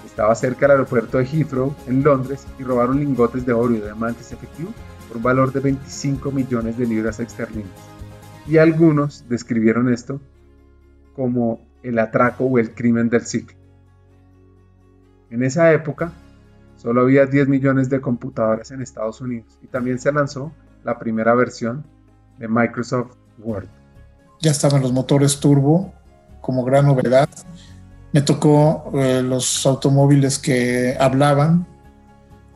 que 0.00 0.06
estaba 0.06 0.34
cerca 0.34 0.60
del 0.60 0.70
aeropuerto 0.70 1.18
de 1.18 1.26
Heathrow, 1.26 1.74
en 1.88 2.02
Londres, 2.02 2.46
y 2.58 2.62
robaron 2.62 3.00
lingotes 3.00 3.44
de 3.44 3.52
oro 3.52 3.74
y 3.74 3.82
diamantes 3.82 4.32
efectivos 4.32 4.72
por 5.08 5.20
valor 5.20 5.52
de 5.52 5.60
25 5.60 6.32
millones 6.32 6.78
de 6.78 6.86
libras 6.86 7.20
esterlinas. 7.20 7.68
Y 8.46 8.56
algunos 8.56 9.28
describieron 9.28 9.92
esto 9.92 10.22
como 11.14 11.67
el 11.82 11.98
atraco 11.98 12.44
o 12.44 12.58
el 12.58 12.74
crimen 12.74 13.08
del 13.08 13.22
siglo. 13.22 13.56
En 15.30 15.42
esa 15.42 15.72
época, 15.72 16.12
solo 16.76 17.02
había 17.02 17.26
10 17.26 17.48
millones 17.48 17.90
de 17.90 18.00
computadoras 18.00 18.70
en 18.70 18.82
Estados 18.82 19.20
Unidos 19.20 19.58
y 19.62 19.66
también 19.66 19.98
se 19.98 20.12
lanzó 20.12 20.52
la 20.84 20.98
primera 20.98 21.34
versión 21.34 21.84
de 22.38 22.48
Microsoft 22.48 23.16
Word. 23.38 23.68
Ya 24.40 24.50
estaban 24.50 24.80
los 24.80 24.92
motores 24.92 25.40
turbo 25.40 25.92
como 26.40 26.64
gran 26.64 26.86
novedad. 26.86 27.28
Me 28.12 28.22
tocó 28.22 28.90
eh, 28.94 29.22
los 29.22 29.66
automóviles 29.66 30.38
que 30.38 30.96
hablaban, 30.98 31.66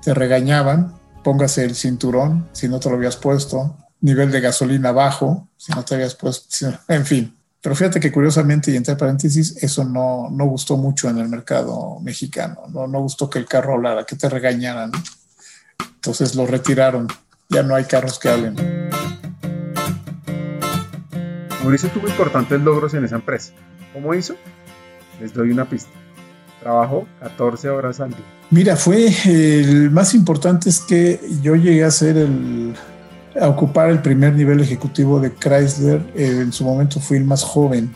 te 0.03 0.15
regañaban, 0.15 0.95
póngase 1.23 1.65
el 1.65 1.75
cinturón 1.75 2.49
si 2.53 2.69
no 2.69 2.81
te 2.81 2.89
lo 2.89 2.97
habías 2.97 3.17
puesto, 3.17 3.77
nivel 4.01 4.31
de 4.31 4.41
gasolina 4.41 4.93
bajo 4.93 5.49
si 5.57 5.73
no 5.73 5.85
te 5.85 5.95
habías 5.95 6.15
puesto, 6.15 6.73
en 6.89 7.05
fin. 7.05 7.42
Pero 7.63 7.77
fíjate 7.77 8.01
que 8.01 8.11
curiosamente, 8.11 8.73
y 8.73 8.77
entre 8.77 8.97
paréntesis, 8.97 9.57
eso 9.63 9.85
no, 9.85 10.29
no 10.31 10.47
gustó 10.47 10.77
mucho 10.77 11.09
en 11.09 11.19
el 11.19 11.29
mercado 11.29 12.01
mexicano. 12.01 12.63
No, 12.73 12.89
no 12.89 13.01
gustó 13.01 13.31
que 13.31 13.39
el 13.39 13.47
carro 13.47 13.75
hablara, 13.75 14.05
que 14.05 14.17
te 14.17 14.29
regañaran. 14.29 14.91
Entonces 15.95 16.35
lo 16.35 16.45
retiraron. 16.45 17.07
Ya 17.49 17.63
no 17.63 17.77
hay 17.77 17.85
carros 17.85 18.19
que 18.19 18.29
hablen. 18.29 18.57
Mauricio 21.63 21.89
tuvo 21.91 22.09
importantes 22.09 22.61
logros 22.61 22.95
en 22.95 23.05
esa 23.05 23.15
empresa. 23.15 23.53
¿Cómo 23.93 24.13
hizo? 24.13 24.35
Les 25.21 25.33
doy 25.33 25.53
una 25.53 25.65
pista. 25.65 25.91
Trabajó 26.61 27.07
14 27.21 27.71
horas 27.71 28.01
al 28.01 28.11
día. 28.11 28.25
Mira, 28.51 28.75
fue 28.77 29.07
el 29.25 29.93
más 29.93 30.15
importante 30.15 30.69
es 30.69 30.81
que 30.81 31.21
yo 31.41 31.55
llegué 31.55 31.85
a 31.85 31.93
ser 31.93 32.17
el 32.17 32.75
a 33.41 33.49
ocupar 33.49 33.91
el 33.91 34.01
primer 34.01 34.35
nivel 34.35 34.61
ejecutivo 34.61 35.21
de 35.21 35.33
Chrysler. 35.33 36.03
Eh, 36.15 36.41
en 36.43 36.53
su 36.53 36.65
momento 36.65 37.01
fui 37.01 37.17
el 37.17 37.25
más 37.25 37.43
joven. 37.43 37.93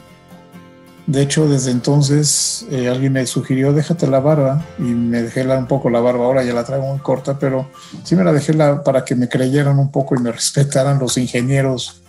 De 1.06 1.22
hecho, 1.22 1.48
desde 1.48 1.70
entonces 1.70 2.66
eh, 2.70 2.88
alguien 2.88 3.12
me 3.12 3.24
sugirió 3.26 3.72
déjate 3.72 4.08
la 4.08 4.18
barba 4.18 4.64
y 4.78 4.82
me 4.82 5.22
dejé 5.22 5.44
la, 5.44 5.56
un 5.56 5.66
poco 5.66 5.88
la 5.88 6.00
barba. 6.00 6.24
Ahora 6.24 6.42
ya 6.42 6.52
la 6.52 6.64
traigo 6.64 6.86
muy 6.86 6.98
corta, 6.98 7.38
pero 7.38 7.68
sí 8.02 8.16
me 8.16 8.24
la 8.24 8.32
dejé 8.32 8.54
la, 8.54 8.82
para 8.82 9.04
que 9.04 9.14
me 9.14 9.28
creyeran 9.28 9.78
un 9.78 9.90
poco 9.90 10.16
y 10.16 10.20
me 10.22 10.32
respetaran 10.32 10.98
los 10.98 11.16
ingenieros, 11.16 12.02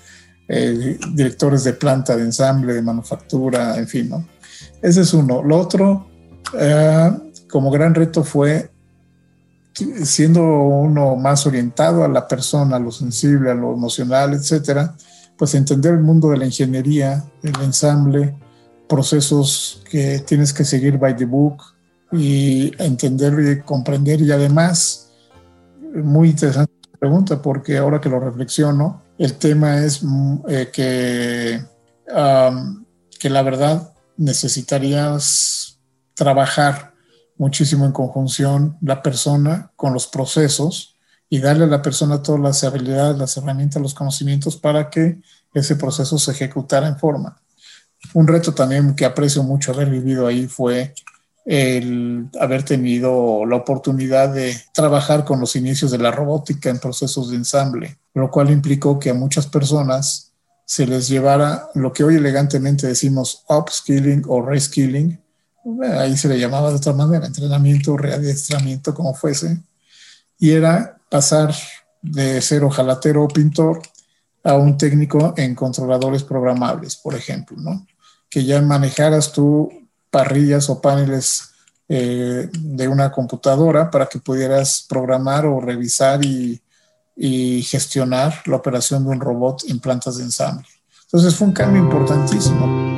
eh, 0.47 0.97
directores 1.13 1.63
de 1.63 1.73
planta, 1.73 2.15
de 2.15 2.23
ensamble, 2.23 2.73
de 2.73 2.81
manufactura, 2.81 3.77
en 3.77 3.87
fin, 3.87 4.09
¿no? 4.09 4.25
Ese 4.81 5.01
es 5.01 5.13
uno. 5.13 5.43
Lo 5.43 5.57
otro, 5.57 6.07
como 7.49 7.69
gran 7.69 7.93
reto 7.93 8.23
fue 8.23 8.69
siendo 10.03 10.43
uno 10.43 11.15
más 11.15 11.45
orientado 11.45 12.03
a 12.03 12.07
la 12.07 12.27
persona, 12.27 12.75
a 12.75 12.79
lo 12.79 12.91
sensible, 12.91 13.51
a 13.51 13.55
lo 13.55 13.73
emocional, 13.73 14.33
etcétera, 14.33 14.95
pues 15.37 15.53
entender 15.55 15.93
el 15.93 16.01
mundo 16.01 16.29
de 16.29 16.37
la 16.37 16.45
ingeniería, 16.45 17.23
el 17.43 17.61
ensamble, 17.61 18.35
procesos 18.89 19.83
que 19.89 20.19
tienes 20.19 20.53
que 20.53 20.63
seguir 20.63 20.97
by 20.97 21.15
the 21.15 21.25
book 21.25 21.61
y 22.11 22.71
entender 22.81 23.33
y 23.39 23.61
comprender. 23.61 24.21
Y 24.21 24.31
además 24.31 25.11
muy 25.93 26.29
interesante 26.29 26.73
pregunta 26.99 27.41
porque 27.41 27.77
ahora 27.77 28.01
que 28.01 28.09
lo 28.09 28.19
reflexiono 28.19 29.01
el 29.17 29.33
tema 29.33 29.83
es 29.83 30.01
mm, 30.03 30.37
eh, 30.47 30.69
que 30.71 31.61
que 33.19 33.29
la 33.29 33.41
verdad 33.41 33.93
necesitarías 34.15 35.79
trabajar 36.13 36.93
muchísimo 37.37 37.85
en 37.85 37.91
conjunción 37.91 38.77
la 38.81 39.01
persona 39.01 39.71
con 39.75 39.93
los 39.93 40.07
procesos 40.07 40.95
y 41.29 41.39
darle 41.39 41.65
a 41.65 41.67
la 41.67 41.81
persona 41.81 42.21
todas 42.21 42.41
las 42.41 42.63
habilidades, 42.63 43.17
las 43.17 43.37
herramientas, 43.37 43.81
los 43.81 43.93
conocimientos 43.93 44.55
para 44.55 44.89
que 44.89 45.19
ese 45.53 45.75
proceso 45.75 46.17
se 46.17 46.31
ejecutara 46.31 46.87
en 46.87 46.97
forma. 46.97 47.41
Un 48.13 48.27
reto 48.27 48.53
también 48.53 48.95
que 48.95 49.05
aprecio 49.05 49.43
mucho 49.43 49.71
haber 49.71 49.89
vivido 49.89 50.27
ahí 50.27 50.47
fue 50.47 50.93
el 51.45 52.29
haber 52.39 52.63
tenido 52.63 53.45
la 53.45 53.55
oportunidad 53.55 54.33
de 54.33 54.55
trabajar 54.73 55.23
con 55.23 55.39
los 55.39 55.55
inicios 55.55 55.91
de 55.91 55.97
la 55.97 56.11
robótica 56.11 56.69
en 56.69 56.79
procesos 56.79 57.29
de 57.29 57.37
ensamble, 57.37 57.97
lo 58.13 58.29
cual 58.29 58.51
implicó 58.51 58.99
que 58.99 59.11
a 59.11 59.13
muchas 59.13 59.47
personas 59.47 60.33
se 60.65 60.85
les 60.85 61.07
llevara 61.07 61.69
lo 61.73 61.93
que 61.93 62.03
hoy 62.03 62.15
elegantemente 62.15 62.85
decimos 62.87 63.45
upskilling 63.47 64.23
o 64.27 64.41
reskilling, 64.41 65.17
ahí 65.97 66.17
se 66.17 66.27
le 66.27 66.39
llamaba 66.39 66.69
de 66.69 66.77
otra 66.77 66.93
manera, 66.93 67.25
entrenamiento, 67.25 67.97
readiestramiento, 67.97 68.93
como 68.93 69.13
fuese, 69.13 69.59
y 70.39 70.51
era 70.51 70.97
pasar 71.09 71.53
de 72.01 72.41
ser 72.41 72.63
ojalatero 72.63 73.23
o 73.23 73.27
pintor 73.27 73.81
a 74.43 74.55
un 74.55 74.77
técnico 74.77 75.33
en 75.37 75.55
controladores 75.55 76.23
programables, 76.23 76.95
por 76.95 77.15
ejemplo, 77.15 77.57
¿no? 77.59 77.85
Que 78.29 78.45
ya 78.45 78.61
manejaras 78.61 79.31
tú 79.31 79.69
parrillas 80.09 80.69
o 80.69 80.81
paneles 80.81 81.49
eh, 81.89 82.49
de 82.51 82.87
una 82.87 83.11
computadora 83.11 83.89
para 83.89 84.07
que 84.07 84.19
pudieras 84.19 84.85
programar 84.87 85.45
o 85.45 85.59
revisar 85.59 86.23
y, 86.23 86.61
y 87.15 87.61
gestionar 87.63 88.41
la 88.45 88.57
operación 88.57 89.03
de 89.03 89.09
un 89.09 89.19
robot 89.19 89.63
en 89.67 89.79
plantas 89.79 90.17
de 90.17 90.23
ensamble. 90.23 90.67
Entonces 91.03 91.35
fue 91.35 91.47
un 91.47 91.53
cambio 91.53 91.81
importantísimo. 91.81 92.96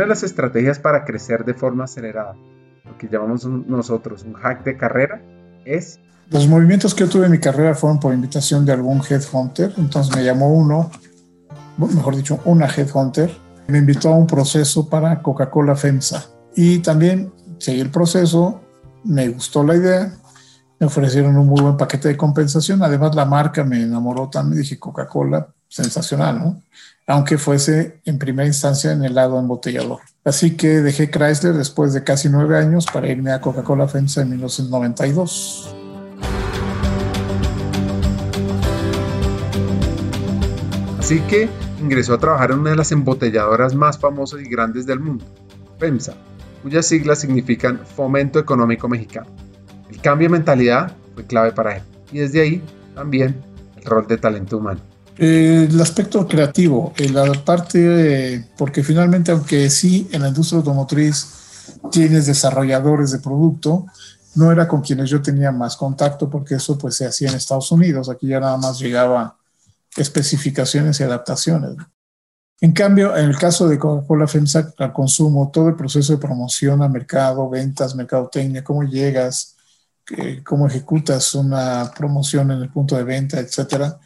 Una 0.00 0.06
de 0.06 0.14
las 0.14 0.22
estrategias 0.22 0.78
para 0.78 1.04
crecer 1.04 1.44
de 1.44 1.52
forma 1.52 1.84
acelerada, 1.84 2.34
lo 2.86 2.96
que 2.96 3.06
llamamos 3.06 3.44
nosotros 3.44 4.22
un 4.22 4.32
hack 4.32 4.64
de 4.64 4.78
carrera, 4.78 5.20
es... 5.66 6.00
Los 6.30 6.48
movimientos 6.48 6.94
que 6.94 7.04
yo 7.04 7.10
tuve 7.10 7.26
en 7.26 7.32
mi 7.32 7.38
carrera 7.38 7.74
fueron 7.74 8.00
por 8.00 8.14
invitación 8.14 8.64
de 8.64 8.72
algún 8.72 9.02
headhunter, 9.06 9.74
entonces 9.76 10.16
me 10.16 10.24
llamó 10.24 10.54
uno, 10.54 10.90
mejor 11.76 12.16
dicho, 12.16 12.40
una 12.46 12.64
headhunter, 12.66 13.30
me 13.68 13.76
invitó 13.76 14.08
a 14.08 14.16
un 14.16 14.26
proceso 14.26 14.88
para 14.88 15.20
Coca-Cola 15.20 15.76
FEMSA 15.76 16.24
y 16.56 16.78
también 16.78 17.30
seguí 17.58 17.80
el 17.80 17.90
proceso, 17.90 18.62
me 19.04 19.28
gustó 19.28 19.62
la 19.62 19.76
idea, 19.76 20.14
me 20.78 20.86
ofrecieron 20.86 21.36
un 21.36 21.46
muy 21.46 21.60
buen 21.60 21.76
paquete 21.76 22.08
de 22.08 22.16
compensación, 22.16 22.82
además 22.82 23.14
la 23.14 23.26
marca 23.26 23.64
me 23.64 23.82
enamoró 23.82 24.30
también, 24.30 24.62
dije 24.62 24.78
Coca-Cola, 24.78 25.48
sensacional, 25.68 26.38
¿no? 26.38 26.62
Aunque 27.10 27.38
fuese 27.38 28.00
en 28.04 28.18
primera 28.18 28.46
instancia 28.46 28.92
en 28.92 29.02
el 29.02 29.16
lado 29.16 29.36
embotellador. 29.36 29.98
Así 30.24 30.56
que 30.56 30.80
dejé 30.80 31.10
Chrysler 31.10 31.54
después 31.54 31.92
de 31.92 32.04
casi 32.04 32.28
nueve 32.28 32.56
años 32.56 32.86
para 32.86 33.08
irme 33.08 33.32
a 33.32 33.40
Coca-Cola 33.40 33.88
FEMSA 33.88 34.22
en 34.22 34.30
1992. 34.30 35.74
Así 41.00 41.18
que 41.22 41.48
ingresó 41.80 42.14
a 42.14 42.18
trabajar 42.18 42.52
en 42.52 42.60
una 42.60 42.70
de 42.70 42.76
las 42.76 42.92
embotelladoras 42.92 43.74
más 43.74 43.98
famosas 43.98 44.42
y 44.42 44.48
grandes 44.48 44.86
del 44.86 45.00
mundo, 45.00 45.24
FEMSA, 45.80 46.14
cuyas 46.62 46.86
siglas 46.86 47.18
significan 47.18 47.80
Fomento 47.84 48.38
Económico 48.38 48.88
Mexicano. 48.88 49.26
El 49.90 50.00
cambio 50.00 50.28
de 50.28 50.34
mentalidad 50.34 50.92
fue 51.14 51.24
clave 51.24 51.50
para 51.50 51.78
él 51.78 51.82
y 52.12 52.20
desde 52.20 52.40
ahí 52.40 52.62
también 52.94 53.34
el 53.76 53.84
rol 53.84 54.06
de 54.06 54.16
talento 54.16 54.58
humano. 54.58 54.89
Eh, 55.22 55.68
el 55.68 55.78
aspecto 55.78 56.26
creativo, 56.26 56.94
eh, 56.96 57.10
la 57.10 57.30
parte, 57.44 58.48
porque 58.56 58.82
finalmente, 58.82 59.30
aunque 59.30 59.68
sí 59.68 60.08
en 60.12 60.22
la 60.22 60.28
industria 60.28 60.60
automotriz 60.60 61.26
tienes 61.92 62.24
desarrolladores 62.24 63.10
de 63.10 63.18
producto, 63.18 63.84
no 64.36 64.50
era 64.50 64.66
con 64.66 64.80
quienes 64.80 65.10
yo 65.10 65.20
tenía 65.20 65.52
más 65.52 65.76
contacto 65.76 66.30
porque 66.30 66.54
eso 66.54 66.78
pues 66.78 66.96
se 66.96 67.06
hacía 67.06 67.28
en 67.28 67.34
Estados 67.34 67.70
Unidos, 67.70 68.08
aquí 68.08 68.28
ya 68.28 68.40
nada 68.40 68.56
más 68.56 68.78
llegaba 68.78 69.36
especificaciones 69.94 70.98
y 71.00 71.02
adaptaciones. 71.02 71.76
En 72.62 72.72
cambio, 72.72 73.14
en 73.14 73.28
el 73.28 73.36
caso 73.36 73.68
de 73.68 73.78
Coca-Cola 73.78 74.26
FEMSA 74.26 74.72
al 74.78 74.92
consumo, 74.94 75.50
todo 75.52 75.68
el 75.68 75.76
proceso 75.76 76.14
de 76.14 76.18
promoción 76.18 76.82
a 76.82 76.88
mercado, 76.88 77.50
ventas, 77.50 77.94
mercadotecnia, 77.94 78.64
cómo 78.64 78.84
llegas, 78.84 79.54
cómo 80.46 80.66
ejecutas 80.66 81.34
una 81.34 81.92
promoción 81.94 82.52
en 82.52 82.62
el 82.62 82.70
punto 82.70 82.96
de 82.96 83.04
venta, 83.04 83.38
etcétera, 83.38 84.00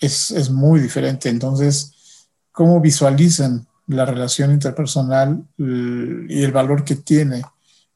es, 0.00 0.30
es 0.30 0.50
muy 0.50 0.80
diferente. 0.80 1.28
Entonces, 1.28 1.92
cómo 2.52 2.80
visualizan 2.80 3.66
la 3.86 4.04
relación 4.04 4.50
interpersonal 4.50 5.44
y 5.58 6.42
el 6.42 6.52
valor 6.52 6.84
que 6.84 6.96
tiene 6.96 7.42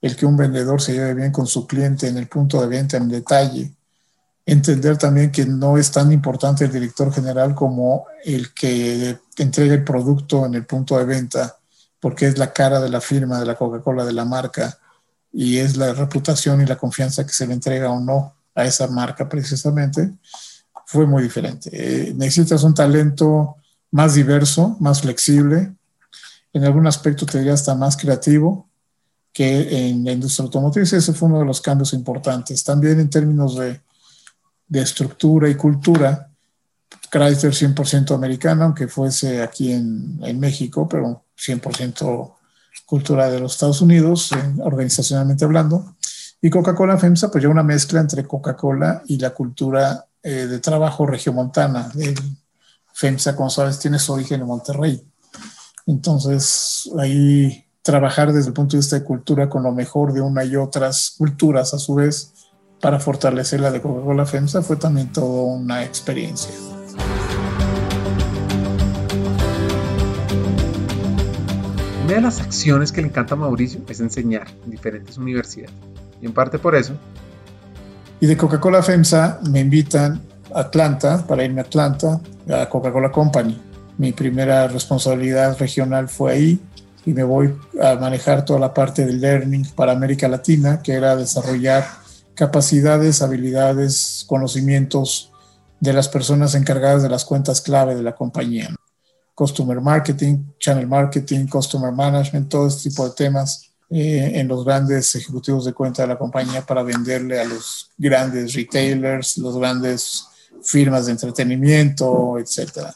el 0.00 0.16
que 0.16 0.26
un 0.26 0.37
vendedor 0.37 0.80
se 0.80 0.95
lleve 0.95 1.14
bien 1.14 1.33
con 1.33 1.47
su 1.47 1.66
cliente 1.66 2.09
en 2.09 2.16
el 2.16 2.26
punto 2.26 2.61
de 2.61 2.69
venta 2.69 2.97
en 2.97 3.09
detalle. 3.09 3.75
Entender 4.47 4.97
también 4.97 5.30
que 5.30 5.45
no 5.45 5.76
es 5.76 5.90
tan 5.90 6.11
importante 6.11 6.64
el 6.64 6.73
director 6.73 7.12
general 7.12 7.54
como 7.54 8.07
el 8.25 8.52
que 8.54 9.19
entrega 9.37 9.75
el 9.75 9.85
producto 9.85 10.47
en 10.47 10.54
el 10.54 10.64
punto 10.64 10.97
de 10.99 11.04
venta, 11.04 11.57
porque 12.00 12.26
es 12.26 12.38
la 12.38 12.52
cara 12.52 12.80
de 12.80 12.88
la 12.88 13.00
firma, 13.00 13.38
de 13.38 13.47
la 13.47 13.57
Coca-Cola, 13.57 14.04
de 14.04 14.12
la 14.12 14.25
marca, 14.25 14.78
y 15.33 15.59
es 15.59 15.76
la 15.76 15.92
reputación 15.92 16.61
y 16.62 16.66
la 16.66 16.76
confianza 16.78 17.25
que 17.25 17.33
se 17.33 17.47
le 17.47 17.52
entrega 17.52 17.90
o 17.90 18.00
no 18.00 18.35
a 18.54 18.64
esa 18.64 18.88
marca 18.88 19.28
precisamente, 19.28 20.11
fue 20.90 21.06
muy 21.06 21.23
diferente. 21.23 21.70
Eh, 21.73 22.12
necesitas 22.16 22.64
un 22.64 22.75
talento 22.75 23.54
más 23.92 24.14
diverso, 24.14 24.76
más 24.80 25.02
flexible, 25.02 25.73
en 26.52 26.64
algún 26.64 26.88
aspecto 26.88 27.26
te 27.26 27.38
diría 27.38 27.54
hasta 27.54 27.76
más 27.76 27.97
creativo 27.97 28.68
que 29.32 29.88
en 29.88 30.04
la 30.04 30.11
industria 30.11 30.47
automotriz. 30.47 30.92
Ese 30.92 31.12
fue 31.12 31.28
uno 31.28 31.38
de 31.38 31.44
los 31.44 31.61
cambios 31.61 31.92
importantes. 31.92 32.64
También 32.64 32.99
en 32.99 33.09
términos 33.09 33.56
de, 33.56 33.80
estructura 34.73 35.49
y 35.49 35.54
cultura, 35.54 36.28
Chrysler 37.09 37.52
100% 37.52 38.12
americano, 38.12 38.64
aunque 38.64 38.88
fuese 38.88 39.42
aquí 39.42 39.73
en, 39.73 40.18
en 40.23 40.40
México, 40.40 40.88
pero 40.88 41.25
100% 41.37 42.35
cultura 42.85 43.30
de 43.30 43.38
los 43.38 43.52
Estados 43.52 43.80
Unidos, 43.80 44.30
organizacionalmente 44.59 45.44
hablando. 45.44 45.94
Y 46.42 46.50
Coca-Cola 46.50 46.99
FEMSA, 46.99 47.30
pues 47.30 47.42
ya 47.42 47.49
una 47.49 47.62
mezcla 47.62 48.00
entre 48.00 48.26
Coca-Cola 48.26 49.02
y 49.06 49.18
la 49.18 49.30
cultura 49.30 50.06
eh, 50.22 50.46
de 50.46 50.58
trabajo 50.58 51.06
regiomontana. 51.06 51.90
FEMSA, 52.92 53.36
como 53.36 53.50
sabes, 53.50 53.78
tiene 53.78 53.98
su 53.98 54.12
origen 54.12 54.40
en 54.40 54.46
Monterrey. 54.46 55.02
Entonces, 55.86 56.90
ahí 56.98 57.66
trabajar 57.82 58.32
desde 58.32 58.48
el 58.48 58.54
punto 58.54 58.72
de 58.72 58.80
vista 58.80 58.98
de 58.98 59.04
cultura 59.04 59.48
con 59.48 59.62
lo 59.62 59.72
mejor 59.72 60.12
de 60.12 60.20
una 60.20 60.44
y 60.44 60.56
otras 60.56 61.14
culturas 61.16 61.72
a 61.72 61.78
su 61.78 61.94
vez 61.94 62.34
para 62.80 62.98
fortalecer 62.98 63.60
la 63.60 63.70
de 63.70 63.80
Coca-Cola 63.80 64.24
FEMSA 64.24 64.62
fue 64.62 64.76
también 64.76 65.12
toda 65.12 65.44
una 65.44 65.84
experiencia. 65.84 66.50
Una 72.04 72.14
de 72.14 72.20
las 72.22 72.40
acciones 72.40 72.90
que 72.90 73.02
le 73.02 73.08
encanta 73.08 73.34
a 73.34 73.36
Mauricio 73.36 73.80
es 73.88 74.00
enseñar 74.00 74.48
en 74.64 74.70
diferentes 74.70 75.16
universidades. 75.16 75.74
Y 76.20 76.26
en 76.26 76.32
parte 76.32 76.58
por 76.58 76.74
eso. 76.74 76.94
Y 78.20 78.26
de 78.26 78.36
Coca-Cola 78.36 78.82
FEMSA 78.82 79.40
me 79.50 79.60
invitan 79.60 80.20
a 80.54 80.60
Atlanta, 80.60 81.24
para 81.26 81.44
irme 81.44 81.60
a 81.60 81.64
Atlanta, 81.64 82.20
a 82.48 82.68
Coca-Cola 82.68 83.10
Company 83.10 83.70
mi 84.00 84.12
primera 84.12 84.66
responsabilidad 84.66 85.58
regional 85.58 86.08
fue 86.08 86.32
ahí 86.32 86.60
y 87.04 87.12
me 87.12 87.22
voy 87.22 87.54
a 87.82 87.96
manejar 87.96 88.46
toda 88.46 88.58
la 88.58 88.72
parte 88.72 89.04
del 89.04 89.20
learning 89.20 89.66
para 89.76 89.92
América 89.92 90.26
Latina, 90.26 90.80
que 90.80 90.94
era 90.94 91.16
desarrollar 91.16 91.86
capacidades, 92.34 93.20
habilidades, 93.20 94.24
conocimientos 94.26 95.30
de 95.80 95.92
las 95.92 96.08
personas 96.08 96.54
encargadas 96.54 97.02
de 97.02 97.10
las 97.10 97.26
cuentas 97.26 97.60
clave 97.60 97.94
de 97.94 98.02
la 98.02 98.14
compañía. 98.14 98.74
Customer 99.35 99.83
marketing, 99.83 100.44
channel 100.59 100.87
marketing, 100.87 101.46
customer 101.46 101.92
management, 101.92 102.48
todo 102.48 102.68
este 102.68 102.88
tipo 102.88 103.06
de 103.06 103.14
temas 103.14 103.69
eh, 103.90 104.38
en 104.38 104.46
los 104.46 104.64
grandes 104.64 105.14
ejecutivos 105.16 105.64
de 105.64 105.72
cuenta 105.72 106.03
de 106.03 106.09
la 106.09 106.18
compañía 106.18 106.64
para 106.64 106.85
venderle 106.85 107.40
a 107.40 107.44
los 107.44 107.90
grandes 107.98 108.55
retailers, 108.55 109.37
los 109.38 109.59
grandes 109.59 110.26
firmas 110.62 111.07
de 111.07 111.12
entretenimiento, 111.12 112.38
etcétera. 112.38 112.94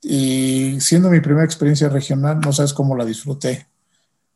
Y 0.00 0.78
siendo 0.80 1.10
mi 1.10 1.20
primera 1.20 1.44
experiencia 1.44 1.88
regional, 1.88 2.38
no 2.40 2.52
sabes 2.52 2.72
cómo 2.72 2.96
la 2.96 3.04
disfruté. 3.04 3.66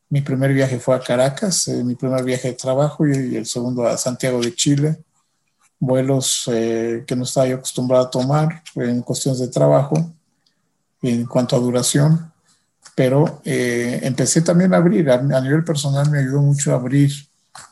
Mi 0.09 0.23
primer 0.23 0.53
viaje 0.53 0.81
fue 0.81 0.97
a 0.97 1.01
Caracas, 1.01 1.69
eh, 1.69 1.85
mi 1.85 1.95
primer 1.95 2.25
viaje 2.25 2.49
de 2.49 2.55
trabajo 2.55 3.07
y, 3.07 3.37
el 3.37 3.47
segundo 3.47 3.87
a 3.87 3.97
Santiago 3.99 4.41
de 4.41 4.55
Chile. 4.55 4.99
Vuelos 5.79 6.51
eh, 6.53 7.05
que 7.07 7.15
no 7.15 7.23
estaba 7.23 7.47
yo 7.47 7.57
acostumbrado 7.57 8.07
a 8.07 8.11
tomar 8.11 8.63
en 8.75 9.03
cuestiones 9.03 9.39
de 9.39 9.49
trabajo 9.49 9.95
en 11.03 11.27
cuanto 11.27 11.55
a 11.55 11.61
duración, 11.61 12.28
pero 12.99 13.41
eh, 13.45 14.01
empecé 14.03 14.43
también 14.43 14.75
a 14.75 14.79
abrir, 14.79 15.09
a, 15.09 15.15
a 15.15 15.41
nivel 15.41 15.63
personal 15.63 16.11
me 16.11 16.19
ayudó 16.19 16.43
mucho 16.43 16.73
a 16.73 16.79
abrir 16.79 17.13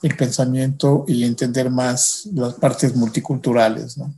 el 0.01 0.17
pensamiento 0.17 1.05
y 1.09 1.25
entender 1.25 1.69
más 1.69 2.29
las 2.33 2.55
partes 2.55 2.95
multiculturales, 2.95 3.99
¿no? 3.99 4.15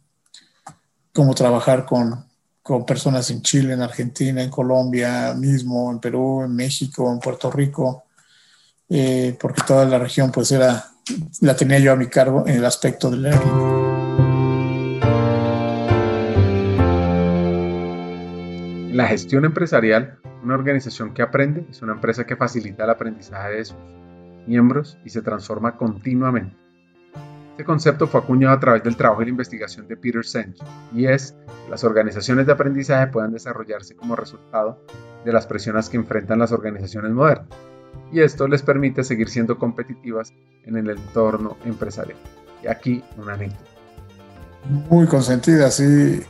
Cómo 1.14 1.35
trabajar 1.35 1.87
con 1.87 2.29
con 2.68 2.85
personas 2.85 3.31
en 3.31 3.40
Chile, 3.40 3.73
en 3.73 3.81
Argentina, 3.81 4.42
en 4.42 4.51
Colombia 4.51 5.33
mismo, 5.33 5.90
en 5.90 5.99
Perú, 5.99 6.42
en 6.44 6.55
México, 6.55 7.11
en 7.11 7.18
Puerto 7.18 7.51
Rico, 7.51 8.05
eh, 8.90 9.35
porque 9.40 9.62
toda 9.66 9.87
la 9.87 9.99
región 9.99 10.31
pues 10.31 10.53
era, 10.53 10.85
la 11.40 11.57
tenía 11.57 11.79
yo 11.79 11.92
a 11.92 11.97
mi 11.97 12.09
cargo 12.09 12.47
en 12.47 12.57
el 12.57 12.66
aspecto 12.66 13.11
del 13.11 13.23
learning. 13.23 13.79
La 18.92 19.07
gestión 19.07 19.47
empresarial, 19.47 20.18
una 20.42 20.55
organización 20.55 21.14
que 21.14 21.22
aprende, 21.22 21.66
es 21.70 21.83
una 21.83 21.92
empresa 21.92 22.27
que 22.27 22.37
facilita 22.37 22.85
el 22.85 22.90
aprendizaje 22.90 23.51
de 23.55 23.64
sus 23.64 23.77
miembros 24.46 24.98
y 25.05 25.11
se 25.11 25.22
transforma 25.22 25.77
continuamente. 25.77 26.57
Este 27.53 27.64
concepto 27.64 28.07
fue 28.07 28.20
acuñado 28.20 28.55
a 28.55 28.61
través 28.61 28.85
del 28.85 28.96
trabajo 28.96 29.22
y 29.22 29.24
la 29.24 29.31
investigación 29.31 29.88
de 29.88 29.96
Peter 29.96 30.24
Senge 30.24 30.62
y 30.94 31.07
es 31.07 31.33
que 31.64 31.70
las 31.70 31.83
organizaciones 31.83 32.46
de 32.46 32.53
aprendizaje 32.53 33.09
puedan 33.09 33.33
desarrollarse 33.33 33.96
como 33.96 34.14
resultado 34.14 34.81
de 35.24 35.33
las 35.33 35.46
presiones 35.46 35.88
que 35.88 35.96
enfrentan 35.96 36.38
las 36.38 36.53
organizaciones 36.53 37.11
modernas 37.11 37.48
y 38.12 38.20
esto 38.20 38.46
les 38.48 38.62
permite 38.62 39.05
seguir 39.05 39.29
siendo 39.29 39.59
competitivas 39.59 40.33
en 40.64 40.77
el 40.77 40.90
entorno 40.90 41.57
empresarial. 41.64 42.16
Y 42.62 42.68
aquí 42.68 43.03
una 43.16 43.35
anécdota. 43.35 43.64
Muy 44.88 45.07
consentida, 45.07 45.70
sí. 45.70 46.22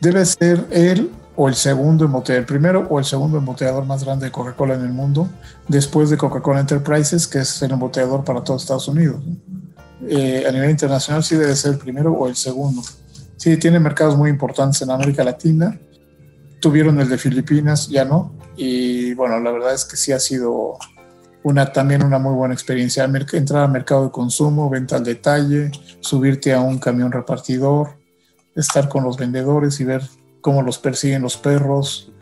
Debe 0.00 0.24
ser 0.24 0.66
él 0.70 1.10
o 1.36 1.48
el 1.48 1.54
segundo 1.54 2.04
embotellador, 2.04 2.40
el 2.40 2.46
primero 2.46 2.86
o 2.88 2.98
el 2.98 3.04
segundo 3.04 3.38
embotellador 3.38 3.84
más 3.84 4.04
grande 4.04 4.26
de 4.26 4.32
Coca-Cola 4.32 4.74
en 4.74 4.82
el 4.82 4.92
mundo, 4.92 5.28
después 5.68 6.10
de 6.10 6.16
Coca-Cola 6.16 6.60
Enterprises, 6.60 7.26
que 7.26 7.40
es 7.40 7.62
el 7.62 7.72
embotellador 7.72 8.24
para 8.24 8.44
todo 8.44 8.56
Estados 8.56 8.88
Unidos. 8.88 9.22
Eh, 10.08 10.44
a 10.46 10.52
nivel 10.52 10.70
internacional 10.70 11.24
sí 11.24 11.36
debe 11.36 11.56
ser 11.56 11.72
el 11.72 11.78
primero 11.78 12.12
o 12.12 12.28
el 12.28 12.36
segundo. 12.36 12.82
Sí, 13.36 13.56
tiene 13.56 13.80
mercados 13.80 14.16
muy 14.16 14.30
importantes 14.30 14.80
en 14.82 14.90
América 14.90 15.24
Latina. 15.24 15.78
Tuvieron 16.60 17.00
el 17.00 17.08
de 17.08 17.18
Filipinas, 17.18 17.88
ya 17.88 18.04
no. 18.04 18.32
Y 18.56 19.14
bueno, 19.14 19.40
la 19.40 19.50
verdad 19.50 19.74
es 19.74 19.84
que 19.84 19.96
sí 19.96 20.12
ha 20.12 20.20
sido 20.20 20.78
una, 21.42 21.72
también 21.72 22.04
una 22.04 22.18
muy 22.18 22.34
buena 22.34 22.54
experiencia. 22.54 23.04
Entrar 23.04 23.64
al 23.64 23.72
mercado 23.72 24.04
de 24.04 24.10
consumo, 24.10 24.70
venta 24.70 24.96
al 24.96 25.04
detalle, 25.04 25.72
subirte 26.00 26.54
a 26.54 26.60
un 26.60 26.78
camión 26.78 27.10
repartidor, 27.10 27.98
estar 28.54 28.88
con 28.88 29.04
los 29.04 29.16
vendedores 29.16 29.80
y 29.80 29.84
ver 29.84 30.02
cómo 30.44 30.60
los 30.60 30.76
persiguen 30.76 31.22
los 31.22 31.38
perros, 31.38 32.12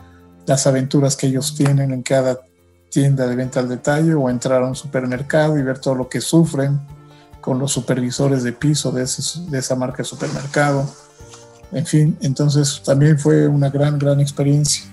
las 0.46 0.68
aventuras 0.68 1.16
que 1.16 1.26
ellos 1.26 1.56
tienen 1.56 1.90
en 1.90 2.04
cada 2.04 2.38
tienda 2.88 3.26
de 3.26 3.34
venta 3.34 3.58
al 3.58 3.68
detalle 3.68 4.14
o 4.14 4.30
entrar 4.30 4.62
a 4.62 4.68
un 4.68 4.76
supermercado 4.76 5.58
y 5.58 5.62
ver 5.64 5.80
todo 5.80 5.96
lo 5.96 6.08
que 6.08 6.20
sufren 6.20 6.80
con 7.40 7.58
los 7.58 7.72
supervisores 7.72 8.44
de 8.44 8.52
piso 8.52 8.92
de, 8.92 9.02
esa 9.02 9.74
marca 9.74 9.98
de 9.98 10.04
supermercado. 10.04 10.88
En 11.72 11.84
fin, 11.84 12.16
entonces 12.20 12.80
también 12.84 13.18
fue 13.18 13.48
una 13.48 13.70
gran, 13.70 13.98
gran 13.98 14.20
experiencia. 14.20 14.84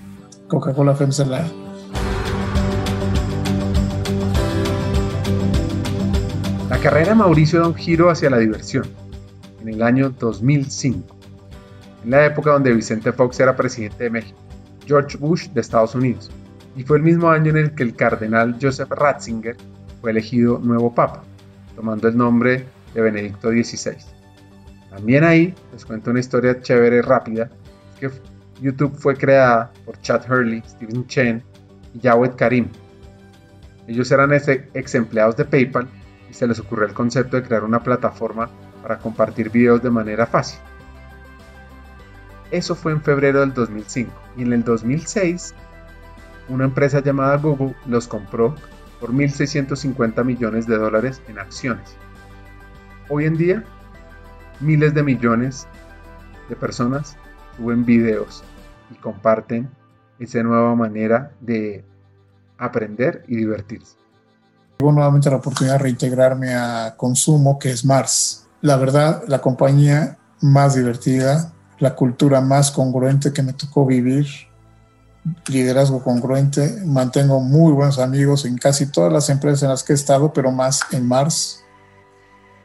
Coca-Cola 0.47 0.95
FEMSA 0.95 1.25
la, 1.25 1.47
La 6.67 6.79
carrera 6.79 7.09
de 7.09 7.15
Mauricio 7.15 7.59
da 7.59 7.67
un 7.67 7.75
giro 7.75 8.09
hacia 8.09 8.31
la 8.31 8.39
diversión 8.39 8.87
en 9.61 9.67
el 9.67 9.83
año 9.83 10.09
2005, 10.09 11.18
en 12.03 12.12
la 12.12 12.25
época 12.25 12.51
donde 12.51 12.73
Vicente 12.73 13.12
Fox 13.12 13.39
era 13.39 13.55
presidente 13.55 14.05
de 14.05 14.09
México, 14.09 14.39
George 14.85 15.17
Bush 15.17 15.49
de 15.49 15.62
Estados 15.62 15.95
Unidos, 15.95 16.31
y 16.75 16.83
fue 16.83 16.97
el 16.97 17.03
mismo 17.03 17.29
año 17.29 17.51
en 17.51 17.57
el 17.57 17.75
que 17.75 17.83
el 17.83 17.95
cardenal 17.95 18.57
Joseph 18.62 18.91
Ratzinger 18.91 19.55
fue 20.01 20.12
elegido 20.12 20.59
nuevo 20.59 20.93
papa 20.93 21.23
tomando 21.75 22.09
el 22.09 22.17
nombre 22.17 22.65
de 22.93 23.01
Benedicto 23.01 23.49
XVI. 23.51 23.95
También 24.89 25.23
ahí 25.23 25.53
les 25.71 25.85
cuento 25.85 26.12
una 26.12 26.19
historia 26.19 26.59
chévere 26.62 27.01
rápida, 27.01 27.49
que 27.99 28.09
YouTube 28.62 28.97
fue 28.97 29.15
creada 29.15 29.71
por 29.85 29.99
Chad 30.01 30.29
Hurley, 30.29 30.62
Steven 30.67 31.07
Chen 31.07 31.43
y 31.93 32.01
Jawed 32.01 32.31
Karim. 32.35 32.67
Ellos 33.88 34.12
eran 34.12 34.33
ex 34.33 34.95
empleados 34.95 35.38
de 35.38 35.45
PayPal 35.45 35.88
y 36.29 36.33
se 36.33 36.47
les 36.47 36.59
ocurrió 36.59 36.85
el 36.85 36.93
concepto 36.93 37.38
de 37.38 37.43
crear 37.43 37.63
una 37.63 37.81
plataforma 37.81 38.49
para 38.81 38.99
compartir 38.99 39.49
videos 39.49 39.81
de 39.81 39.89
manera 39.89 40.25
fácil. 40.25 40.59
Eso 42.51 42.75
fue 42.75 42.91
en 42.91 43.01
febrero 43.01 43.41
del 43.41 43.53
2005 43.53 44.12
y 44.38 44.41
en 44.43 44.53
el 44.53 44.63
2006 44.63 45.53
una 46.47 46.65
empresa 46.65 47.01
llamada 47.01 47.38
Google 47.38 47.75
los 47.85 48.07
compró 48.07 48.55
por 48.99 49.13
1.650 49.13 50.25
millones 50.25 50.65
de 50.65 50.77
dólares 50.77 51.21
en 51.27 51.39
acciones. 51.39 51.95
Hoy 53.07 53.25
en 53.25 53.38
día, 53.38 53.63
miles 54.59 54.93
de 54.93 55.03
millones 55.03 55.67
de 56.49 56.55
personas 56.55 57.17
suben 57.55 57.85
videos 57.85 58.43
y 58.91 58.95
comparten 58.95 59.69
esa 60.19 60.43
nueva 60.43 60.75
manera 60.75 61.31
de 61.39 61.85
aprender 62.57 63.23
y 63.27 63.35
divertirse. 63.38 63.95
Tengo 64.77 64.91
nuevamente 64.91 65.29
la 65.29 65.38
oportunidad 65.38 65.75
de 65.75 65.83
reintegrarme 65.83 66.55
a 66.55 66.95
consumo, 66.97 67.59
que 67.59 67.71
es 67.71 67.85
Mars. 67.85 68.47
La 68.62 68.77
verdad, 68.77 69.23
la 69.27 69.39
compañía 69.39 70.17
más 70.41 70.75
divertida, 70.75 71.53
la 71.79 71.95
cultura 71.95 72.41
más 72.41 72.71
congruente 72.71 73.31
que 73.31 73.41
me 73.41 73.53
tocó 73.53 73.85
vivir, 73.85 74.27
liderazgo 75.47 76.03
congruente, 76.03 76.81
mantengo 76.85 77.39
muy 77.39 77.71
buenos 77.71 77.99
amigos 77.99 78.45
en 78.45 78.57
casi 78.57 78.87
todas 78.87 79.11
las 79.11 79.29
empresas 79.29 79.63
en 79.63 79.69
las 79.69 79.83
que 79.83 79.93
he 79.93 79.95
estado, 79.95 80.33
pero 80.33 80.51
más 80.51 80.81
en 80.91 81.07
Mars. 81.07 81.63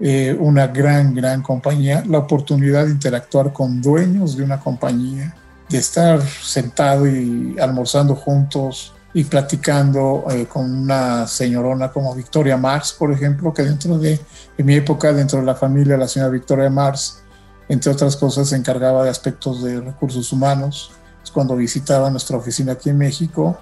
Eh, 0.00 0.36
una 0.38 0.66
gran, 0.66 1.14
gran 1.14 1.40
compañía, 1.40 2.02
la 2.06 2.18
oportunidad 2.18 2.86
de 2.86 2.90
interactuar 2.90 3.52
con 3.52 3.80
dueños 3.80 4.36
de 4.36 4.42
una 4.42 4.58
compañía, 4.58 5.34
de 5.68 5.78
estar 5.78 6.20
sentado 6.20 7.06
y 7.06 7.56
almorzando 7.60 8.16
juntos 8.16 8.92
y 9.14 9.22
platicando 9.22 10.24
eh, 10.30 10.46
con 10.46 10.70
una 10.70 11.28
señorona 11.28 11.92
como 11.92 12.14
Victoria 12.14 12.56
Mars, 12.56 12.94
por 12.98 13.12
ejemplo, 13.12 13.54
que 13.54 13.62
dentro 13.62 13.96
de, 13.96 14.18
en 14.58 14.66
mi 14.66 14.74
época, 14.74 15.12
dentro 15.12 15.38
de 15.38 15.46
la 15.46 15.54
familia, 15.54 15.96
la 15.96 16.08
señora 16.08 16.32
Victoria 16.32 16.68
Mars, 16.68 17.23
entre 17.68 17.90
otras 17.90 18.16
cosas, 18.16 18.48
se 18.48 18.56
encargaba 18.56 19.04
de 19.04 19.10
aspectos 19.10 19.62
de 19.62 19.80
recursos 19.80 20.32
humanos. 20.32 20.92
cuando 21.32 21.56
visitaba 21.56 22.10
nuestra 22.10 22.36
oficina 22.36 22.72
aquí 22.72 22.90
en 22.90 22.98
México, 22.98 23.58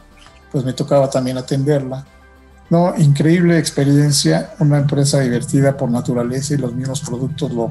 pues 0.51 0.65
me 0.65 0.73
tocaba 0.73 1.09
también 1.09 1.39
atenderla. 1.39 2.05
No, 2.69 2.95
increíble 2.99 3.57
experiencia, 3.57 4.55
una 4.59 4.79
empresa 4.79 5.21
divertida 5.21 5.77
por 5.77 5.91
naturaleza 5.91 6.55
y 6.55 6.59
los 6.59 6.75
mismos 6.75 7.01
productos 7.01 7.53
lo, 7.53 7.71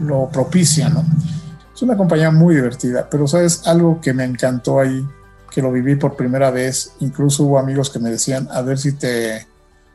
lo 0.00 0.28
propician, 0.30 0.94
¿no? 0.94 1.04
Es 1.74 1.80
una 1.82 1.96
compañía 1.96 2.30
muy 2.30 2.56
divertida, 2.56 3.08
pero 3.08 3.26
sabes, 3.26 3.66
algo 3.66 4.00
que 4.00 4.12
me 4.12 4.24
encantó 4.24 4.80
ahí, 4.80 5.06
que 5.50 5.62
lo 5.62 5.72
viví 5.72 5.96
por 5.96 6.16
primera 6.16 6.50
vez, 6.50 6.92
incluso 7.00 7.44
hubo 7.44 7.58
amigos 7.58 7.90
que 7.90 8.00
me 8.00 8.10
decían, 8.10 8.48
a 8.50 8.62
ver 8.62 8.78
si 8.78 8.92
te, 8.92 9.46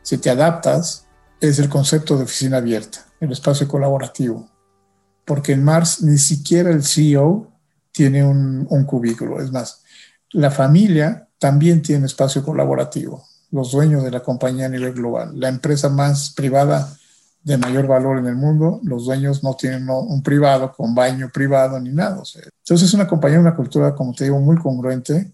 si 0.02 0.18
te 0.18 0.30
adaptas, 0.30 1.06
es 1.40 1.58
el 1.58 1.68
concepto 1.68 2.16
de 2.16 2.24
oficina 2.24 2.56
abierta, 2.56 3.04
el 3.20 3.32
espacio 3.32 3.68
colaborativo 3.68 4.48
porque 5.30 5.52
en 5.52 5.62
Mars 5.62 6.02
ni 6.02 6.18
siquiera 6.18 6.70
el 6.70 6.82
CEO 6.82 7.46
tiene 7.92 8.24
un, 8.24 8.66
cubículo. 8.84 9.40
Es 9.40 9.52
más, 9.52 9.84
la 10.32 10.50
familia 10.50 11.28
también 11.38 11.82
tiene 11.82 12.06
espacio 12.06 12.42
colaborativo, 12.42 13.24
los 13.52 13.70
dueños 13.70 14.02
de 14.02 14.10
la 14.10 14.24
compañía 14.24 14.66
a 14.66 14.68
nivel 14.68 14.92
global. 14.92 15.38
La 15.38 15.48
empresa 15.48 15.88
más 15.88 16.30
privada 16.30 16.92
de 17.44 17.56
mayor 17.58 17.86
valor 17.86 18.18
en 18.18 18.26
el 18.26 18.34
mundo, 18.34 18.80
los 18.82 19.04
dueños 19.04 19.44
no 19.44 19.54
tienen 19.54 19.88
un 19.88 20.20
privado 20.20 20.72
con 20.72 20.96
baño 20.96 21.30
privado 21.32 21.78
ni 21.78 21.90
nada. 21.90 22.20
entonces 22.24 22.88
es 22.88 22.94
una 22.94 23.06
compañía, 23.06 23.38
una 23.38 23.54
cultura, 23.54 23.94
como 23.94 24.12
te 24.12 24.24
digo, 24.24 24.40
muy 24.40 24.56
congruente. 24.56 25.30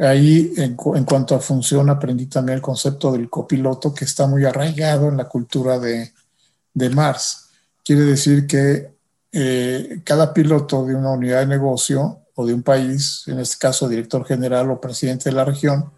Ahí, 0.00 0.54
en, 0.56 0.74
cuanto 0.74 1.34
a 1.34 1.40
función, 1.40 1.90
aprendí 1.90 2.28
también 2.28 2.56
el 2.56 2.62
concepto 2.62 3.12
del 3.12 3.28
copiloto, 3.28 3.92
que 3.92 4.06
está 4.06 4.26
muy 4.26 4.46
arraigado 4.46 5.10
en 5.10 5.18
la 5.18 5.28
cultura 5.28 5.78
de, 5.78 6.14
de 6.72 6.88
Mars 6.88 7.49
quiere 7.84 8.02
decir 8.02 8.46
que 8.46 8.90
eh, 9.32 10.00
cada 10.04 10.34
piloto 10.34 10.84
de 10.84 10.94
una 10.94 11.12
unidad 11.12 11.40
de 11.40 11.46
negocio 11.46 12.20
o 12.34 12.46
de 12.46 12.54
un 12.54 12.62
país, 12.62 13.24
en 13.26 13.38
este 13.38 13.58
caso 13.58 13.88
director 13.88 14.24
general 14.24 14.70
o 14.70 14.80
presidente 14.80 15.30
de 15.30 15.36
la 15.36 15.44
región, 15.44 15.90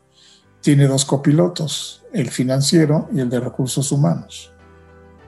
tiene 0.61 0.87
dos 0.87 1.05
copilotos, 1.05 2.03
el 2.13 2.31
financiero 2.31 3.09
y 3.13 3.21
el 3.21 3.29
de 3.29 3.41
recursos 3.41 3.91
humanos. 3.91 4.53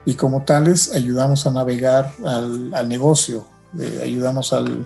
Y 0.05 0.13
como 0.13 0.43
tales, 0.43 0.93
ayudamos 0.93 1.47
a 1.47 1.51
navegar 1.51 2.13
al, 2.23 2.87
negocio, 2.87 3.47
eh, 3.79 4.01
ayudamos 4.03 4.53
al 4.53 4.85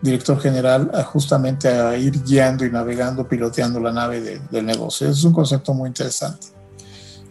director 0.00 0.40
general 0.40 0.90
a 0.94 1.02
justamente 1.02 1.68
a 1.68 1.96
ir 1.96 2.22
guiando 2.22 2.64
y 2.64 2.70
navegando, 2.70 3.28
piloteando 3.28 3.80
la 3.80 3.92
nave 3.92 4.40
del 4.50 4.64
negocio. 4.64 5.08
Es 5.08 5.24
un 5.24 5.32
concepto 5.32 5.74
muy 5.74 5.88
interesante. 5.88 6.46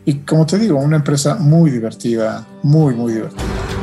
Y 0.06 0.20
como 0.20 0.46
te 0.46 0.58
digo, 0.58 0.78
una 0.78 0.98
empresa 0.98 1.36
muy 1.36 1.72
divertida, 1.72 2.46
muy, 2.62 2.94
muy 2.94 3.14
divertida. 3.14 3.79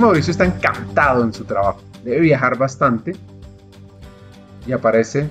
Mauricio 0.00 0.30
está 0.30 0.44
encantado 0.44 1.24
en 1.24 1.32
su 1.32 1.44
trabajo. 1.44 1.80
Debe 2.04 2.20
viajar 2.20 2.56
bastante 2.56 3.14
y 4.66 4.72
aparece 4.72 5.28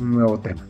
un 0.00 0.12
nuevo 0.12 0.38
tema. 0.38 0.62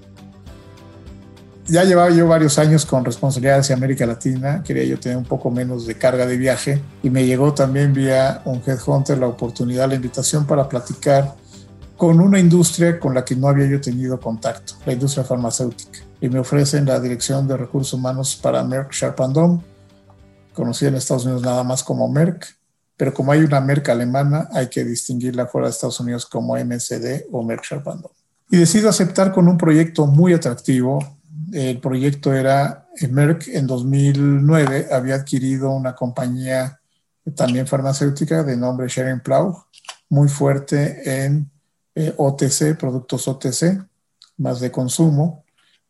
Ya 1.67 1.85
llevaba 1.85 2.11
yo 2.11 2.27
varios 2.27 2.59
años 2.59 2.85
con 2.85 3.05
responsabilidad 3.05 3.61
hacia 3.61 3.77
América 3.77 4.05
Latina, 4.05 4.63
quería 4.65 4.85
yo 4.85 4.99
tener 4.99 5.17
un 5.17 5.25
poco 5.25 5.51
menos 5.51 5.87
de 5.87 5.95
carga 5.97 6.27
de 6.27 6.37
viaje 6.37 6.83
y 7.03 7.09
me 7.09 7.25
llegó 7.25 7.55
también 7.55 7.95
vía 7.95 8.43
un 8.45 8.61
headhunter 8.67 9.17
la 9.17 9.29
oportunidad, 9.29 9.89
la 9.89 9.95
invitación 9.95 10.45
para 10.45 10.69
platicar 10.69 11.35
con 11.97 12.21
una 12.21 12.41
industria 12.41 12.99
con 12.99 13.15
la 13.15 13.25
que 13.25 13.37
no 13.37 13.47
había 13.47 13.67
yo 13.67 13.81
tenido 13.81 14.19
contacto, 14.19 14.75
la 14.85 14.93
industria 14.93 15.25
farmacéutica. 15.25 16.01
Y 16.21 16.29
me 16.29 16.41
ofrecen 16.41 16.85
la 16.85 16.99
dirección 16.99 17.47
de 17.47 17.57
recursos 17.57 17.93
humanos 17.95 18.39
para 18.43 18.65
Merck 18.65 18.93
Sharp 18.93 19.19
Dohme 19.19 19.61
conocida 20.53 20.89
en 20.89 20.97
Estados 20.97 21.25
Unidos 21.25 21.43
nada 21.43 21.65
más 21.65 21.83
como 21.83 22.09
Merck, 22.09 22.57
pero 22.97 23.13
como 23.13 23.33
hay 23.33 23.41
una 23.41 23.61
Merck 23.61 23.89
alemana, 23.89 24.49
hay 24.53 24.69
que 24.69 24.85
distinguirla 24.85 25.47
fuera 25.47 25.67
de 25.67 25.73
Estados 25.73 25.99
Unidos 26.01 26.27
como 26.27 26.57
MCD 26.57 27.27
o 27.33 27.43
Merck 27.43 27.65
Sharp 27.65 27.87
Y 28.51 28.59
decido 28.59 28.89
aceptar 28.89 29.33
con 29.33 29.49
un 29.49 29.59
proyecto 29.59 30.07
muy 30.07 30.33
atractivo. 30.35 31.19
El 31.53 31.81
proyecto 31.81 32.33
era 32.33 32.87
eh, 33.01 33.09
Merck 33.09 33.49
en 33.49 33.67
2009 33.67 34.89
había 34.93 35.17
adquirido 35.17 35.71
una 35.71 35.95
compañía 35.95 36.81
también 37.35 37.67
farmacéutica 37.67 38.43
de 38.43 38.57
nombre 38.57 38.89
Sharing 38.89 39.21
Plow, 39.21 39.65
muy 40.09 40.29
fuerte 40.29 41.25
en 41.25 41.51
eh, 41.95 42.13
OTC, 42.17 42.77
productos 42.79 43.29
OTC, 43.29 43.81
más 44.39 44.61
de 44.61 44.71
consumo. 44.71 45.45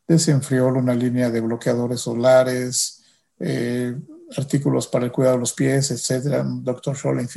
Desenfrió 0.07 0.67
una 0.67 0.93
línea 0.93 1.29
de 1.29 1.41
bloqueadores 1.41 2.01
solares, 2.01 3.03
eh, 3.39 3.95
artículos 4.37 4.87
para 4.87 5.05
el 5.05 5.11
cuidado 5.11 5.35
de 5.35 5.41
los 5.41 5.53
pies, 5.53 5.91
etcétera, 5.91 6.43
doctor 6.45 6.95
Scholl, 6.95 7.27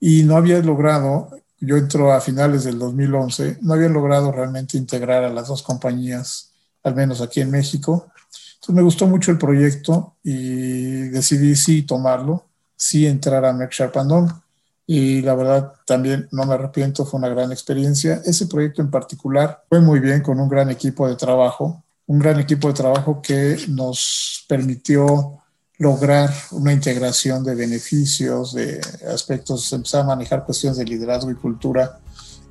Y 0.00 0.22
no 0.22 0.36
había 0.36 0.58
logrado, 0.60 1.30
yo 1.60 1.76
entro 1.76 2.12
a 2.12 2.20
finales 2.20 2.64
del 2.64 2.78
2011, 2.78 3.58
no 3.62 3.74
había 3.74 3.88
logrado 3.88 4.32
realmente 4.32 4.76
integrar 4.78 5.24
a 5.24 5.30
las 5.30 5.48
dos 5.48 5.62
compañías, 5.62 6.52
al 6.82 6.94
menos 6.94 7.20
aquí 7.20 7.40
en 7.40 7.50
México. 7.50 8.12
Entonces 8.54 8.74
me 8.74 8.82
gustó 8.82 9.06
mucho 9.06 9.30
el 9.30 9.38
proyecto 9.38 10.16
y 10.22 11.08
decidí 11.08 11.56
sí 11.56 11.82
tomarlo, 11.82 12.46
sí 12.76 13.06
entrar 13.06 13.44
a 13.44 13.52
Merck 13.52 13.72
Sharp 13.72 13.96
y 14.86 15.22
la 15.22 15.34
verdad 15.34 15.72
también 15.86 16.28
no 16.32 16.44
me 16.44 16.54
arrepiento, 16.54 17.06
fue 17.06 17.18
una 17.18 17.28
gran 17.28 17.52
experiencia. 17.52 18.20
Ese 18.24 18.46
proyecto 18.46 18.82
en 18.82 18.90
particular 18.90 19.64
fue 19.68 19.80
muy 19.80 20.00
bien 20.00 20.22
con 20.22 20.40
un 20.40 20.48
gran 20.48 20.70
equipo 20.70 21.08
de 21.08 21.16
trabajo, 21.16 21.82
un 22.06 22.18
gran 22.18 22.38
equipo 22.40 22.68
de 22.68 22.74
trabajo 22.74 23.22
que 23.22 23.56
nos 23.68 24.44
permitió 24.48 25.41
lograr 25.82 26.32
una 26.52 26.72
integración 26.72 27.42
de 27.42 27.56
beneficios, 27.56 28.54
de 28.54 28.80
aspectos, 29.12 29.72
empezar 29.72 30.02
a 30.02 30.04
manejar 30.04 30.44
cuestiones 30.44 30.78
de 30.78 30.84
liderazgo 30.84 31.32
y 31.32 31.34
cultura 31.34 31.98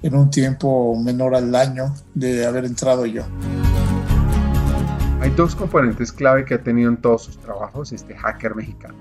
en 0.02 0.16
un 0.16 0.30
tiempo 0.30 1.00
menor 1.02 1.34
al 1.34 1.56
año 1.56 1.94
de 2.14 2.46
haber 2.46 2.66
entrado 2.66 3.06
yo. 3.06 3.24
Hay 5.22 5.30
dos 5.30 5.56
componentes 5.56 6.12
clave 6.12 6.44
que 6.44 6.56
ha 6.56 6.62
tenido 6.62 6.90
en 6.90 6.98
todos 6.98 7.24
sus 7.24 7.38
trabajos 7.38 7.94
este 7.94 8.14
hacker 8.16 8.54
mexicano. 8.54 8.96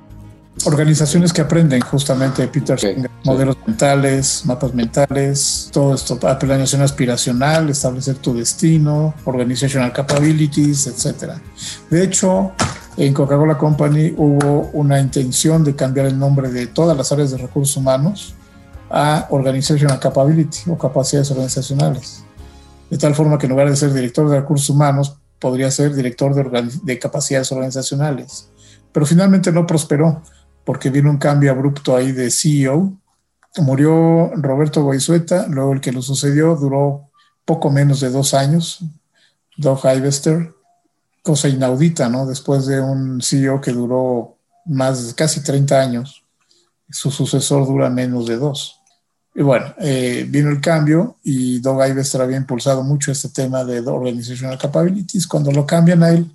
Organizaciones 0.64 1.32
que 1.32 1.40
aprenden 1.40 1.80
justamente 1.80 2.42
de 2.42 2.48
Peter 2.48 2.78
Singer, 2.78 3.10
modelos 3.24 3.56
mentales, 3.66 4.42
mapas 4.44 4.72
mentales, 4.74 5.70
todo 5.72 5.94
esto, 5.94 6.20
planeación 6.20 6.82
aspiracional, 6.82 7.68
establecer 7.70 8.16
tu 8.16 8.34
destino, 8.34 9.12
organizational 9.24 9.92
capabilities, 9.92 10.86
etc. 10.86 11.32
De 11.88 12.04
hecho, 12.04 12.52
en 13.06 13.14
Coca-Cola 13.14 13.56
Company 13.56 14.12
hubo 14.18 14.68
una 14.74 15.00
intención 15.00 15.64
de 15.64 15.74
cambiar 15.74 16.04
el 16.04 16.18
nombre 16.18 16.50
de 16.50 16.66
todas 16.66 16.94
las 16.94 17.10
áreas 17.12 17.30
de 17.30 17.38
recursos 17.38 17.74
humanos 17.78 18.34
a 18.90 19.26
Organizational 19.30 19.98
Capability 19.98 20.68
o 20.68 20.76
capacidades 20.76 21.30
organizacionales. 21.30 22.24
De 22.90 22.98
tal 22.98 23.14
forma 23.14 23.38
que 23.38 23.46
en 23.46 23.52
lugar 23.52 23.70
de 23.70 23.76
ser 23.76 23.94
director 23.94 24.28
de 24.28 24.40
recursos 24.40 24.68
humanos, 24.68 25.16
podría 25.38 25.70
ser 25.70 25.94
director 25.94 26.34
de, 26.34 26.70
de 26.82 26.98
capacidades 26.98 27.50
organizacionales. 27.52 28.50
Pero 28.92 29.06
finalmente 29.06 29.50
no 29.50 29.66
prosperó 29.66 30.22
porque 30.66 30.90
vino 30.90 31.08
un 31.08 31.16
cambio 31.16 31.52
abrupto 31.52 31.96
ahí 31.96 32.12
de 32.12 32.30
CEO. 32.30 32.92
Murió 33.56 34.30
Roberto 34.34 34.82
Goizueta, 34.82 35.46
luego 35.48 35.72
el 35.72 35.80
que 35.80 35.92
lo 35.92 36.02
sucedió 36.02 36.54
duró 36.54 37.08
poco 37.46 37.70
menos 37.70 38.00
de 38.00 38.10
dos 38.10 38.34
años, 38.34 38.84
Doug 39.56 39.80
Ivester, 39.84 40.52
cosa 41.22 41.48
inaudita, 41.48 42.08
¿no? 42.08 42.26
Después 42.26 42.66
de 42.66 42.80
un 42.80 43.20
CEO 43.20 43.60
que 43.60 43.72
duró 43.72 44.36
más 44.66 45.14
casi 45.14 45.42
30 45.42 45.80
años. 45.80 46.24
Su 46.90 47.10
sucesor 47.10 47.66
dura 47.66 47.90
menos 47.90 48.26
de 48.26 48.36
dos. 48.36 48.80
Y 49.34 49.42
bueno, 49.42 49.74
eh, 49.78 50.26
vino 50.28 50.50
el 50.50 50.60
cambio 50.60 51.16
y 51.22 51.60
Doug 51.60 51.86
Ivester 51.86 52.20
había 52.20 52.36
impulsado 52.36 52.82
mucho 52.82 53.12
este 53.12 53.28
tema 53.28 53.64
de 53.64 53.80
Organizational 53.80 54.58
Capabilities. 54.58 55.26
Cuando 55.26 55.52
lo 55.52 55.64
cambian 55.64 56.02
a 56.02 56.10
él, 56.10 56.30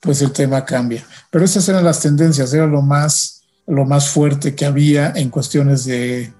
pues 0.00 0.22
el 0.22 0.32
tema 0.32 0.64
cambia. 0.64 1.04
Pero 1.30 1.44
esas 1.44 1.68
eran 1.68 1.84
las 1.84 2.00
tendencias, 2.00 2.52
era 2.54 2.66
lo 2.66 2.80
más, 2.80 3.42
lo 3.66 3.84
más 3.84 4.08
fuerte 4.08 4.54
que 4.54 4.64
había 4.64 5.12
en 5.14 5.28
cuestiones 5.28 5.84
de, 5.84 6.32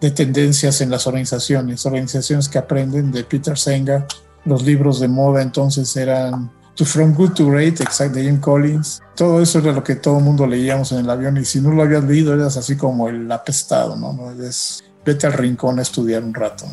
de 0.00 0.10
tendencias 0.10 0.80
en 0.80 0.90
las 0.90 1.06
organizaciones, 1.06 1.86
organizaciones 1.86 2.48
que 2.48 2.58
aprenden 2.58 3.12
de 3.12 3.22
Peter 3.22 3.56
Senga. 3.56 4.06
Los 4.44 4.64
libros 4.64 4.98
de 4.98 5.08
moda 5.08 5.40
entonces 5.40 5.94
eran 5.96 6.50
To 6.76 6.84
From 6.84 7.14
Good 7.14 7.34
to 7.34 7.46
Great, 7.46 7.80
exact, 7.80 8.14
de 8.14 8.24
Jim 8.24 8.40
Collins. 8.40 9.00
Todo 9.14 9.40
eso 9.40 9.60
era 9.60 9.70
lo 9.70 9.84
que 9.84 9.94
todo 9.94 10.18
el 10.18 10.24
mundo 10.24 10.44
leíamos 10.44 10.90
en 10.90 10.98
el 10.98 11.10
avión 11.10 11.36
y 11.36 11.44
si 11.44 11.60
no 11.60 11.70
lo 11.70 11.82
habías 11.82 12.02
leído 12.02 12.34
eras 12.34 12.56
así 12.56 12.76
como 12.76 13.08
el 13.08 13.30
apestado, 13.30 13.94
¿no? 13.94 14.12
¿No? 14.12 14.32
Es, 14.42 14.82
vete 15.04 15.28
al 15.28 15.34
rincón 15.34 15.78
a 15.78 15.82
estudiar 15.82 16.24
un 16.24 16.34
rato. 16.34 16.66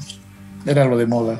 Era 0.65 0.85
lo 0.85 0.97
de 0.97 1.05
moda. 1.05 1.39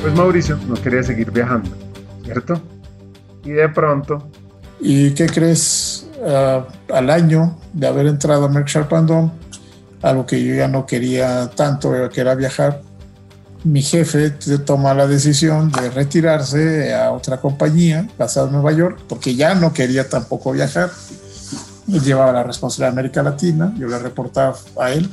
Pues 0.00 0.14
Mauricio 0.14 0.58
no 0.66 0.74
quería 0.74 1.02
seguir 1.02 1.30
viajando, 1.30 1.70
¿cierto? 2.24 2.62
Y 3.44 3.50
de 3.50 3.68
pronto... 3.68 4.26
¿Y 4.80 5.12
qué 5.12 5.26
crees? 5.26 6.06
Uh, 6.18 6.92
al 6.92 7.10
año 7.10 7.58
de 7.74 7.86
haber 7.86 8.06
entrado 8.06 8.46
a 8.46 8.48
Merck 8.48 8.68
Sharp 8.68 8.90
algo 10.04 10.26
que 10.26 10.44
yo 10.44 10.54
ya 10.54 10.68
no 10.68 10.84
quería 10.84 11.48
tanto, 11.50 11.90
que 12.12 12.20
era 12.20 12.34
viajar, 12.34 12.82
mi 13.64 13.80
jefe 13.80 14.30
toma 14.66 14.92
la 14.92 15.06
decisión 15.06 15.72
de 15.72 15.88
retirarse 15.88 16.94
a 16.94 17.10
otra 17.10 17.38
compañía 17.38 18.06
basada 18.18 18.46
en 18.46 18.52
Nueva 18.52 18.72
York, 18.72 19.00
porque 19.08 19.34
ya 19.34 19.54
no 19.54 19.72
quería 19.72 20.06
tampoco 20.06 20.52
viajar. 20.52 20.90
Él 21.90 22.02
llevaba 22.02 22.32
la 22.32 22.42
responsabilidad 22.42 22.88
de 22.88 23.00
América 23.00 23.22
Latina, 23.22 23.74
yo 23.78 23.88
le 23.88 23.98
reportaba 23.98 24.54
a 24.78 24.90
él, 24.90 25.10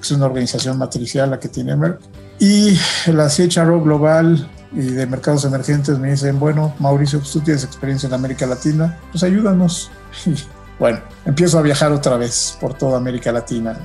es 0.00 0.10
una 0.10 0.26
organización 0.26 0.78
matricial 0.78 1.30
la 1.30 1.38
que 1.38 1.48
tiene 1.48 1.76
Merck. 1.76 2.00
Y 2.38 2.78
la 3.06 3.28
CHRO 3.28 3.82
global 3.82 4.48
y 4.72 4.80
de 4.80 5.06
mercados 5.06 5.44
emergentes 5.44 5.98
me 5.98 6.10
dicen, 6.10 6.40
bueno, 6.40 6.74
Mauricio, 6.78 7.18
pues 7.18 7.30
tú 7.30 7.40
tienes 7.40 7.62
experiencia 7.62 8.06
en 8.06 8.14
América 8.14 8.46
Latina, 8.46 8.98
pues 9.12 9.22
ayúdanos. 9.22 9.90
Y 10.76 10.82
bueno, 10.82 10.98
empiezo 11.24 11.60
a 11.60 11.62
viajar 11.62 11.92
otra 11.92 12.16
vez 12.16 12.58
por 12.60 12.74
toda 12.74 12.96
América 12.96 13.30
Latina. 13.30 13.78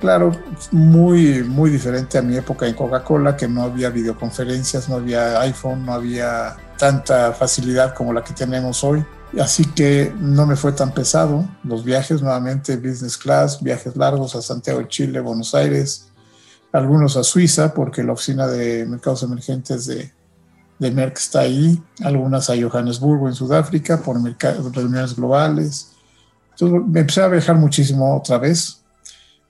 Claro, 0.00 0.32
muy, 0.72 1.42
muy 1.42 1.70
diferente 1.70 2.18
a 2.18 2.22
mi 2.22 2.36
época 2.36 2.66
en 2.66 2.74
Coca-Cola, 2.74 3.34
que 3.36 3.48
no 3.48 3.62
había 3.62 3.88
videoconferencias, 3.88 4.88
no 4.90 4.96
había 4.96 5.40
iPhone, 5.40 5.86
no 5.86 5.94
había 5.94 6.56
tanta 6.76 7.32
facilidad 7.32 7.94
como 7.94 8.12
la 8.12 8.22
que 8.22 8.34
tenemos 8.34 8.84
hoy. 8.84 9.02
Así 9.40 9.64
que 9.64 10.14
no 10.18 10.46
me 10.46 10.54
fue 10.54 10.72
tan 10.72 10.92
pesado. 10.92 11.48
Los 11.64 11.82
viajes, 11.82 12.20
nuevamente, 12.20 12.76
business 12.76 13.16
class, 13.16 13.62
viajes 13.62 13.96
largos 13.96 14.36
a 14.36 14.42
Santiago 14.42 14.80
de 14.80 14.88
Chile, 14.88 15.20
Buenos 15.20 15.54
Aires, 15.54 16.08
algunos 16.72 17.16
a 17.16 17.24
Suiza, 17.24 17.72
porque 17.72 18.04
la 18.04 18.12
oficina 18.12 18.46
de 18.46 18.84
mercados 18.84 19.22
emergentes 19.22 19.86
de, 19.86 20.12
de 20.78 20.90
Merck 20.90 21.16
está 21.16 21.40
ahí, 21.40 21.82
algunas 22.04 22.50
a 22.50 22.54
Johannesburgo, 22.54 23.28
en 23.28 23.34
Sudáfrica, 23.34 23.98
por 24.02 24.22
reuniones 24.22 25.16
globales. 25.16 25.92
Entonces 26.50 26.86
me 26.86 27.00
empecé 27.00 27.22
a 27.22 27.28
viajar 27.28 27.56
muchísimo 27.56 28.14
otra 28.14 28.36
vez 28.36 28.82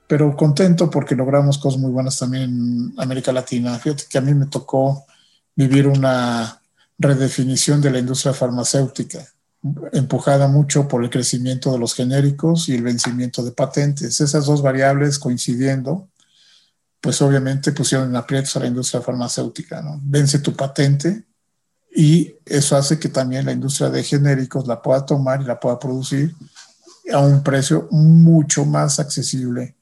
pero 0.07 0.37
contento 0.37 0.91
porque 0.91 1.17
logramos 1.17 1.59
cosas 1.59 1.81
muy 1.81 1.91
buenas 1.91 2.19
también 2.19 2.45
en 2.45 2.95
América 2.97 3.33
Latina. 3.33 3.79
Fíjate 3.79 4.05
que 4.09 4.19
a 4.19 4.21
mí 4.21 4.35
me 4.35 4.47
tocó 4.47 5.05
vivir 5.55 5.89
una 5.89 6.61
redefinición 6.99 7.81
de 7.81 7.91
la 7.91 7.99
industria 7.99 8.33
farmacéutica, 8.33 9.27
empujada 9.93 10.49
mucho 10.49 10.87
por 10.87 11.03
el 11.03 11.11
crecimiento 11.11 11.73
de 11.73 11.79
los 11.79 11.95
genéricos 11.95 12.69
y 12.69 12.75
el 12.75 12.83
vencimiento 12.83 13.43
de 13.43 13.53
patentes. 13.53 14.21
Esas 14.21 14.47
dos 14.47 14.63
variables 14.63 15.19
coincidiendo, 15.19 16.09
pues 17.01 17.21
obviamente 17.21 17.73
pusieron 17.73 18.11
en 18.11 18.17
aprietos 18.17 18.57
a 18.57 18.61
la 18.61 18.67
industria 18.67 19.01
farmacéutica. 19.01 19.83
¿no? 19.83 20.01
Vence 20.03 20.39
tu 20.39 20.55
patente 20.55 21.25
y 21.95 22.37
eso 22.45 22.77
hace 22.77 22.99
que 22.99 23.09
también 23.09 23.47
la 23.47 23.53
industria 23.53 23.91
de 23.91 24.05
genéricos 24.05 24.67
la 24.69 24.81
pueda 24.81 25.05
tomar 25.05 25.41
y 25.43 25.47
la 25.47 25.59
pueda 25.59 25.79
producir 25.79 26.35
a 27.13 27.21
un 27.21 27.43
precio 27.43 27.89
mucho 27.91 28.65
más 28.65 29.01
accesible 29.01 29.76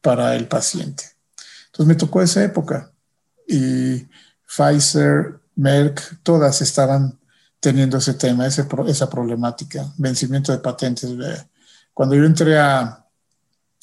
para 0.00 0.34
el 0.34 0.46
paciente. 0.48 1.04
Entonces 1.66 1.86
me 1.86 1.94
tocó 1.94 2.22
esa 2.22 2.42
época 2.42 2.90
y 3.46 4.06
Pfizer, 4.46 5.40
Merck, 5.56 6.22
todas 6.22 6.62
estaban 6.62 7.18
teniendo 7.60 7.98
ese 7.98 8.14
tema, 8.14 8.46
esa 8.46 9.10
problemática, 9.10 9.92
vencimiento 9.98 10.52
de 10.52 10.58
patentes. 10.58 11.10
Cuando 11.92 12.14
yo 12.14 12.24
entré 12.24 12.58
a, 12.58 13.06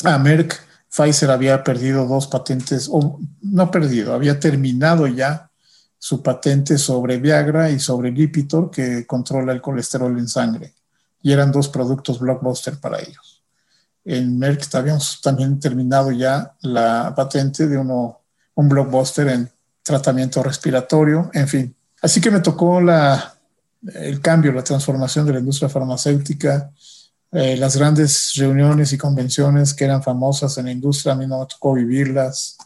a 0.03 0.17
Merck, 0.17 0.59
Pfizer 0.89 1.29
había 1.29 1.63
perdido 1.63 2.05
dos 2.07 2.27
patentes, 2.27 2.89
o 2.91 3.19
no 3.41 3.71
perdido, 3.71 4.13
había 4.13 4.39
terminado 4.39 5.05
ya 5.07 5.51
su 5.99 6.23
patente 6.23 6.77
sobre 6.77 7.17
Viagra 7.17 7.69
y 7.69 7.79
sobre 7.79 8.11
Lipitor, 8.11 8.71
que 8.71 9.05
controla 9.05 9.53
el 9.53 9.61
colesterol 9.61 10.17
en 10.17 10.27
sangre. 10.27 10.73
Y 11.21 11.31
eran 11.31 11.51
dos 11.51 11.67
productos 11.69 12.19
blockbuster 12.19 12.79
para 12.79 12.99
ellos 12.99 13.26
en 14.07 14.39
Merck 14.39 14.73
habíamos 14.73 15.19
también 15.21 15.59
terminado 15.59 16.11
ya 16.11 16.55
la 16.61 17.13
patente 17.13 17.67
de 17.67 17.77
uno, 17.77 18.21
un 18.55 18.69
blockbuster 18.69 19.27
en 19.27 19.51
tratamiento 19.83 20.41
respiratorio, 20.41 21.29
en 21.33 21.47
fin. 21.47 21.75
Así 22.01 22.21
que 22.21 22.31
me 22.31 22.39
tocó 22.39 22.79
la, 22.79 23.35
el 23.95 24.21
cambio, 24.21 24.53
la 24.53 24.63
transformación 24.63 25.25
de 25.25 25.33
la 25.33 25.39
industria 25.39 25.67
farmacéutica, 25.67 26.71
eh, 27.33 27.57
las 27.57 27.75
grandes 27.75 28.33
reuniones 28.37 28.93
y 28.93 28.97
convenciones 28.97 29.73
que 29.73 29.83
eran 29.83 30.01
famosas 30.01 30.57
en 30.57 30.65
la 30.65 30.71
industria, 30.71 31.11
a 31.11 31.17
mí 31.17 31.27
no 31.27 31.41
me 31.41 31.45
tocó 31.45 31.73
vivirlas, 31.73 32.57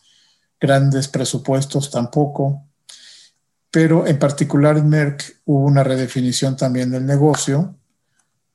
grandes 0.59 1.07
presupuestos 1.07 1.89
tampoco, 1.89 2.67
pero 3.71 4.05
en 4.05 4.19
particular 4.19 4.77
en 4.77 4.89
Merck 4.89 5.41
hubo 5.45 5.65
una 5.65 5.83
redefinición 5.83 6.55
también 6.55 6.91
del 6.91 7.05
negocio 7.05 7.73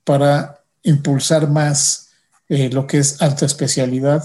para 0.05 0.61
impulsar 0.85 1.49
más 1.49 2.06
eh, 2.49 2.71
lo 2.71 2.87
que 2.87 2.99
es 2.99 3.21
alta 3.23 3.47
especialidad, 3.47 4.25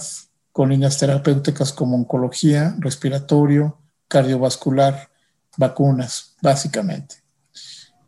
con 0.51 0.69
líneas 0.69 0.97
terapéuticas 0.97 1.71
como 1.71 1.95
oncología, 1.95 2.75
respiratorio, 2.79 3.79
cardiovascular, 4.07 5.09
vacunas, 5.57 6.35
básicamente. 6.41 7.15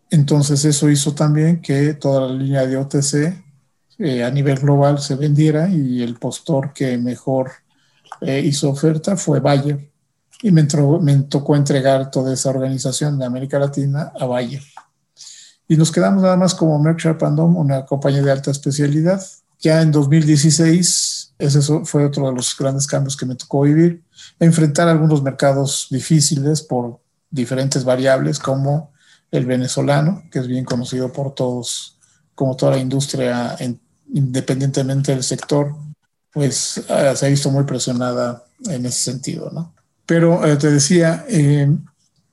Entonces 0.09 0.63
eso 0.65 0.89
hizo 0.89 1.15
también 1.15 1.61
que 1.61 1.93
toda 1.93 2.27
la 2.27 2.33
línea 2.33 2.67
de 2.67 2.77
OTC 2.77 3.43
eh, 3.99 4.23
a 4.23 4.29
nivel 4.29 4.59
global 4.59 4.99
se 4.99 5.15
vendiera 5.15 5.69
y 5.69 6.03
el 6.03 6.15
postor 6.15 6.73
que 6.73 6.97
mejor 6.97 7.51
eh, 8.21 8.41
hizo 8.41 8.69
oferta 8.69 9.17
fue 9.17 9.39
Bayer. 9.39 9.89
Y 10.41 10.51
me, 10.51 10.67
me, 11.01 11.15
tocó 11.23 11.55
entregar 11.55 12.11
toda 12.11 12.33
esa 12.33 12.49
organización 12.49 13.17
de 13.17 13.25
América 13.25 13.57
Latina 13.57 14.11
a 14.19 14.25
Bayer. 14.25 14.61
Y 15.67 15.77
nos 15.77 15.91
quedamos 15.91 16.21
nada 16.21 16.35
más 16.35 16.53
como 16.53 16.77
Merck 16.77 16.99
Sharp 16.99 17.23
una 17.23 17.85
compañía 17.85 18.21
de 18.21 18.31
alta 18.31 18.51
especialidad, 18.51 19.23
ya 19.63 19.81
en 19.81 19.91
2016, 19.91 21.35
ese 21.39 21.61
fue 21.85 22.05
otro 22.05 22.27
de 22.27 22.35
los 22.35 22.55
grandes 22.57 22.85
cambios 22.85 23.15
que 23.15 23.25
me 23.25 23.35
tocó 23.35 23.61
vivir, 23.61 24.03
enfrentar 24.37 24.89
algunos 24.89 25.23
mercados 25.23 25.87
difíciles 25.89 26.61
por 26.61 26.99
diferentes 27.31 27.85
variables, 27.85 28.39
como 28.39 28.91
el 29.31 29.45
venezolano, 29.45 30.21
que 30.29 30.39
es 30.39 30.47
bien 30.47 30.65
conocido 30.65 31.13
por 31.13 31.33
todos, 31.33 31.97
como 32.35 32.57
toda 32.57 32.73
la 32.73 32.77
industria, 32.77 33.55
independientemente 34.13 35.13
del 35.13 35.23
sector, 35.23 35.73
pues 36.33 36.83
ah, 36.89 37.15
se 37.15 37.25
ha 37.25 37.29
visto 37.29 37.49
muy 37.49 37.63
presionada 37.63 38.43
en 38.67 38.85
ese 38.85 39.11
sentido, 39.11 39.49
¿no? 39.51 39.73
Pero 40.05 40.45
eh, 40.45 40.57
te 40.57 40.69
decía, 40.71 41.25
eh, 41.29 41.71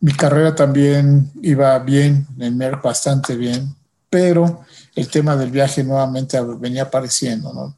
mi 0.01 0.13
carrera 0.13 0.57
también 0.57 1.31
iba 1.43 1.79
bien, 1.79 2.27
en 2.39 2.59
Merck 2.59 2.83
bastante 2.83 3.37
bien, 3.37 3.75
pero 4.09 4.63
el 5.01 5.09
tema 5.09 5.37
del 5.37 5.51
viaje 5.51 5.83
nuevamente 5.85 6.41
venía 6.59 6.85
apareciendo. 6.85 7.53
¿no? 7.53 7.77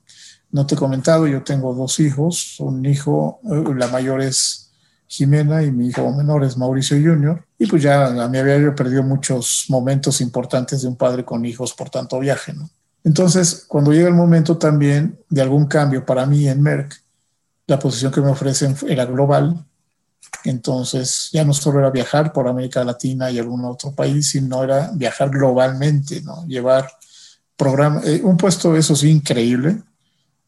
no 0.50 0.66
te 0.66 0.74
he 0.74 0.78
comentado, 0.78 1.26
yo 1.26 1.42
tengo 1.42 1.74
dos 1.74 1.98
hijos, 2.00 2.60
un 2.60 2.84
hijo, 2.84 3.40
eh, 3.44 3.74
la 3.76 3.88
mayor 3.88 4.20
es 4.20 4.70
Jimena 5.06 5.62
y 5.62 5.70
mi 5.70 5.88
hijo 5.88 6.10
menor 6.12 6.44
es 6.44 6.56
Mauricio 6.56 6.96
Junior. 6.96 7.44
Y 7.58 7.66
pues 7.66 7.82
ya 7.82 8.06
a 8.06 8.28
mí 8.28 8.38
había 8.38 8.74
perdido 8.74 9.02
muchos 9.02 9.66
momentos 9.68 10.20
importantes 10.20 10.82
de 10.82 10.88
un 10.88 10.96
padre 10.96 11.24
con 11.24 11.44
hijos 11.44 11.72
por 11.72 11.90
tanto 11.90 12.18
viaje. 12.18 12.52
¿no? 12.52 12.68
Entonces, 13.04 13.64
cuando 13.66 13.92
llega 13.92 14.08
el 14.08 14.14
momento 14.14 14.58
también 14.58 15.18
de 15.28 15.42
algún 15.42 15.66
cambio 15.66 16.04
para 16.04 16.26
mí 16.26 16.48
en 16.48 16.62
Merck, 16.62 17.02
la 17.66 17.78
posición 17.78 18.12
que 18.12 18.20
me 18.20 18.30
ofrecen 18.30 18.76
era 18.88 19.04
global 19.04 19.64
entonces 20.44 21.30
ya 21.32 21.44
no 21.44 21.52
solo 21.52 21.78
era 21.78 21.90
viajar 21.90 22.32
por 22.32 22.48
América 22.48 22.82
Latina 22.84 23.30
y 23.30 23.38
algún 23.38 23.64
otro 23.64 23.92
país, 23.92 24.30
sino 24.30 24.64
era 24.64 24.90
viajar 24.94 25.30
globalmente, 25.30 26.20
¿no? 26.22 26.44
Llevar 26.46 26.90
programa, 27.64 28.00
eh, 28.04 28.20
un 28.22 28.36
puesto 28.36 28.76
eso 28.76 28.94
sí 28.96 29.10
increíble. 29.10 29.82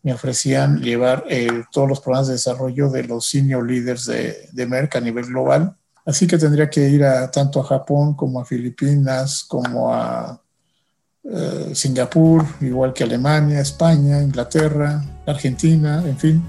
Me 0.03 0.12
ofrecían 0.12 0.81
llevar 0.81 1.24
eh, 1.29 1.64
todos 1.72 1.88
los 1.88 2.00
programas 2.00 2.29
de 2.29 2.35
desarrollo 2.35 2.90
de 2.90 3.05
los 3.05 3.27
senior 3.27 3.66
leaders 3.66 4.07
de, 4.07 4.48
de 4.53 4.66
Merck 4.66 4.96
a 4.96 5.00
nivel 5.00 5.27
global 5.27 5.77
Así 6.07 6.27
que 6.27 6.37
tendría 6.37 6.68
que 6.68 6.88
ir 6.88 7.05
a, 7.05 7.31
tanto 7.31 7.61
a 7.61 7.64
Japón 7.64 8.14
como 8.14 8.40
a 8.40 8.44
Filipinas, 8.44 9.44
como 9.44 9.92
a 9.92 10.40
eh, 11.24 11.70
Singapur, 11.74 12.44
igual 12.61 12.92
que 12.92 13.05
Alemania, 13.05 13.61
España, 13.61 14.22
Inglaterra, 14.22 15.03
Argentina, 15.27 16.03
en 16.07 16.18
fin, 16.18 16.42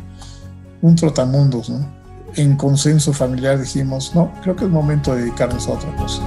un 0.82 0.96
trotamundos, 0.96 1.70
¿no? 1.70 1.96
En 2.36 2.58
consenso 2.58 3.14
familiar 3.14 3.58
dijimos, 3.58 4.14
no, 4.14 4.34
creo 4.42 4.58
que 4.58 4.66
es 4.66 4.70
momento 4.70 5.16
de 5.16 5.22
dedicarnos 5.22 5.70
a 5.70 5.72
otra 5.72 5.96
cosa. 5.96 6.22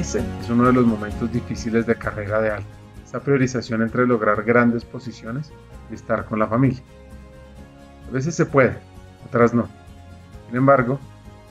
Ese 0.00 0.20
es 0.40 0.48
uno 0.48 0.64
de 0.64 0.72
los 0.72 0.86
momentos 0.86 1.30
difíciles 1.30 1.84
de 1.84 1.94
carrera 1.94 2.40
de 2.40 2.48
alguien, 2.48 2.72
esa 3.06 3.20
priorización 3.20 3.82
entre 3.82 4.06
lograr 4.06 4.42
grandes 4.44 4.82
posiciones 4.82 5.52
y 5.90 5.94
estar 5.94 6.24
con 6.24 6.38
la 6.38 6.46
familia. 6.46 6.80
A 8.08 8.10
veces 8.10 8.34
se 8.34 8.46
puede, 8.46 8.78
otras 9.26 9.52
no. 9.52 9.68
Sin 10.46 10.56
embargo, 10.56 10.98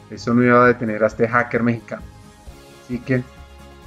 eso 0.10 0.34
no 0.34 0.44
iba 0.44 0.64
a 0.64 0.68
detener 0.68 1.04
a 1.04 1.08
este 1.08 1.28
hacker 1.28 1.62
mexicano. 1.62 2.02
Así 2.84 2.98
que... 2.98 3.24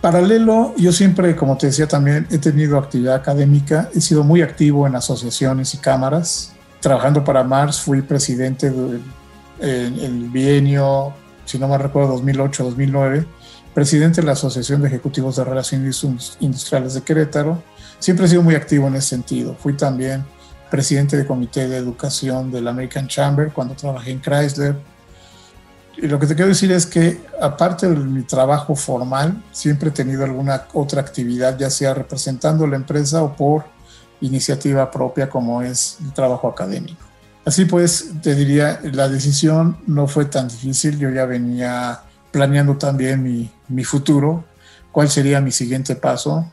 Paralelo, 0.00 0.74
yo 0.76 0.92
siempre, 0.92 1.34
como 1.34 1.58
te 1.58 1.66
decía 1.66 1.88
también, 1.88 2.28
he 2.30 2.38
tenido 2.38 2.78
actividad 2.78 3.16
académica, 3.16 3.90
he 3.92 4.00
sido 4.00 4.22
muy 4.22 4.42
activo 4.42 4.86
en 4.86 4.94
asociaciones 4.94 5.74
y 5.74 5.78
cámaras. 5.78 6.54
Trabajando 6.78 7.24
para 7.24 7.42
Mars, 7.42 7.80
fui 7.80 8.00
presidente 8.00 8.70
del 8.70 10.28
bienio, 10.30 11.12
si 11.46 11.58
no 11.58 11.66
me 11.66 11.78
recuerdo, 11.78 12.16
2008-2009, 12.22 13.26
presidente 13.74 14.20
de 14.20 14.26
la 14.26 14.32
Asociación 14.32 14.82
de 14.82 14.88
Ejecutivos 14.88 15.36
de 15.36 15.44
Relaciones 15.44 16.04
Industriales 16.40 16.94
de 16.94 17.02
Querétaro. 17.02 17.62
Siempre 17.98 18.26
he 18.26 18.28
sido 18.28 18.42
muy 18.42 18.54
activo 18.54 18.88
en 18.88 18.96
ese 18.96 19.08
sentido. 19.08 19.54
Fui 19.54 19.74
también 19.74 20.24
presidente 20.70 21.16
del 21.16 21.26
comité 21.26 21.68
de 21.68 21.76
educación 21.76 22.50
del 22.50 22.66
American 22.66 23.06
Chamber 23.06 23.52
cuando 23.52 23.74
trabajé 23.74 24.10
en 24.10 24.20
Chrysler. 24.20 24.76
Y 25.96 26.06
lo 26.06 26.18
que 26.18 26.26
te 26.26 26.34
quiero 26.34 26.48
decir 26.48 26.72
es 26.72 26.86
que 26.86 27.20
aparte 27.40 27.88
de 27.88 27.96
mi 27.96 28.22
trabajo 28.22 28.74
formal, 28.74 29.42
siempre 29.52 29.90
he 29.90 29.92
tenido 29.92 30.24
alguna 30.24 30.64
otra 30.72 31.02
actividad, 31.02 31.58
ya 31.58 31.68
sea 31.68 31.92
representando 31.92 32.66
la 32.66 32.76
empresa 32.76 33.22
o 33.22 33.36
por 33.36 33.64
iniciativa 34.22 34.90
propia 34.90 35.28
como 35.28 35.62
es 35.62 35.98
el 36.02 36.12
trabajo 36.12 36.48
académico. 36.48 37.04
Así 37.44 37.64
pues, 37.64 38.10
te 38.22 38.34
diría, 38.34 38.80
la 38.82 39.08
decisión 39.08 39.76
no 39.86 40.06
fue 40.06 40.26
tan 40.26 40.48
difícil, 40.48 40.98
yo 40.98 41.10
ya 41.10 41.26
venía 41.26 42.00
planeando 42.32 42.76
también 42.76 43.22
mi, 43.68 43.84
futuro, 43.84 44.44
cuál 44.90 45.08
sería 45.08 45.40
mi 45.40 45.52
siguiente 45.52 45.94
paso, 45.94 46.50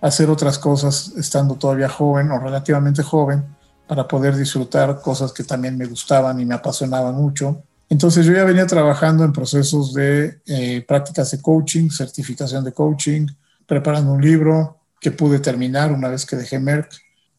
hacer 0.00 0.30
otras 0.30 0.58
cosas 0.58 1.12
estando 1.16 1.56
todavía 1.56 1.88
joven 1.88 2.30
o 2.30 2.38
relativamente 2.38 3.02
joven 3.02 3.44
para 3.88 4.06
poder 4.06 4.36
disfrutar 4.36 5.00
cosas 5.00 5.32
que 5.32 5.42
también 5.42 5.76
me 5.76 5.86
gustaban 5.86 6.38
y 6.38 6.44
me 6.44 6.54
apasionaban 6.54 7.14
mucho. 7.14 7.62
Entonces 7.88 8.26
yo 8.26 8.32
ya 8.32 8.44
venía 8.44 8.66
trabajando 8.66 9.24
en 9.24 9.32
procesos 9.32 9.94
de 9.94 10.40
eh, 10.46 10.84
prácticas 10.86 11.30
de 11.30 11.40
coaching, 11.40 11.88
certificación 11.88 12.62
de 12.62 12.72
coaching, 12.72 13.26
preparando 13.66 14.12
un 14.12 14.20
libro 14.20 14.80
que 15.00 15.12
pude 15.12 15.38
terminar 15.38 15.92
una 15.92 16.08
vez 16.08 16.26
que 16.26 16.36
dejé 16.36 16.58
Merck 16.58 16.92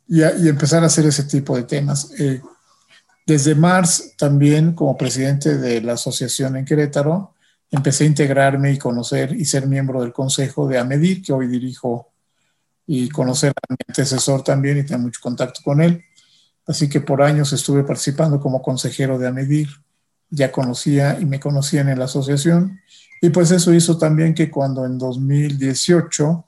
y, 0.08 0.22
y 0.22 0.48
empezar 0.48 0.84
a 0.84 0.88
hacer 0.88 1.06
ese 1.06 1.24
tipo 1.24 1.56
de 1.56 1.64
temas. 1.64 2.12
Eh, 2.18 2.42
desde 3.28 3.56
Mars 3.56 4.14
también 4.18 4.72
como 4.72 4.98
presidente 4.98 5.58
de 5.58 5.82
la 5.82 5.94
asociación 5.94 6.56
en 6.56 6.64
Querétaro, 6.64 7.34
empecé 7.72 8.04
a 8.04 8.08
integrarme 8.08 8.72
y 8.72 8.78
conocer 8.78 9.34
y 9.34 9.46
ser 9.46 9.68
miembro 9.68 10.02
del 10.02 10.14
consejo 10.14 10.68
de 10.68 10.78
AMEDIR, 10.78 11.22
que 11.22 11.34
hoy 11.34 11.48
dirijo 11.48 12.12
y 12.86 13.10
conocer 13.10 13.52
a 13.52 13.74
mi 13.74 13.78
antecesor 13.88 14.44
también 14.44 14.78
y 14.78 14.84
tener 14.84 15.00
mucho 15.00 15.20
contacto 15.22 15.62
con 15.64 15.82
él. 15.82 16.04
Así 16.66 16.90
que 16.90 17.02
por 17.02 17.22
años 17.22 17.52
estuve 17.54 17.84
participando 17.84 18.40
como 18.40 18.62
consejero 18.62 19.18
de 19.18 19.28
AMEDIR, 19.28 19.68
ya 20.30 20.52
conocía 20.52 21.20
y 21.20 21.26
me 21.26 21.40
conocían 21.40 21.90
en 21.90 22.00
la 22.00 22.06
asociación. 22.06 22.80
Y 23.22 23.30
pues 23.30 23.52
eso 23.52 23.74
hizo 23.74 23.98
también 23.98 24.34
que 24.34 24.50
cuando 24.50 24.86
en 24.86 24.98
2018 24.98 26.46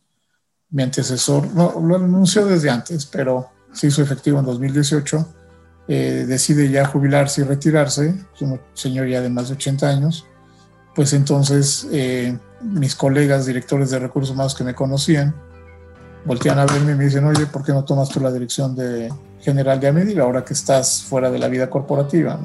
mi 0.71 0.83
antecesor, 0.83 1.47
no, 1.53 1.79
lo 1.81 1.95
anunció 1.95 2.45
desde 2.45 2.69
antes, 2.69 3.05
pero 3.05 3.49
se 3.73 3.87
hizo 3.87 4.01
efectivo 4.01 4.39
en 4.39 4.45
2018, 4.45 5.35
eh, 5.87 6.25
decide 6.27 6.69
ya 6.69 6.85
jubilarse 6.85 7.41
y 7.41 7.43
retirarse, 7.45 8.13
es 8.35 8.41
un 8.41 8.59
señor 8.73 9.07
ya 9.07 9.21
de 9.21 9.29
más 9.29 9.49
de 9.49 9.55
80 9.55 9.89
años, 9.89 10.27
pues 10.99 11.13
entonces 11.13 11.87
eh, 11.93 12.37
mis 12.61 12.93
colegas 12.93 13.45
directores 13.45 13.89
de 13.89 13.99
recursos 13.99 14.31
humanos 14.31 14.53
que 14.53 14.65
me 14.65 14.75
conocían, 14.75 15.33
voltean 16.25 16.59
a 16.59 16.65
verme 16.65 16.91
y 16.91 16.95
me 16.95 17.05
dicen, 17.05 17.23
oye, 17.23 17.45
¿por 17.45 17.63
qué 17.63 17.71
no 17.71 17.85
tomas 17.85 18.09
tú 18.09 18.19
la 18.19 18.29
dirección 18.33 18.75
de 18.75 19.09
general 19.39 19.79
de 19.79 19.87
Amedir 19.87 20.19
ahora 20.19 20.43
que 20.43 20.51
estás 20.51 21.01
fuera 21.03 21.31
de 21.31 21.39
la 21.39 21.47
vida 21.47 21.69
corporativa? 21.69 22.37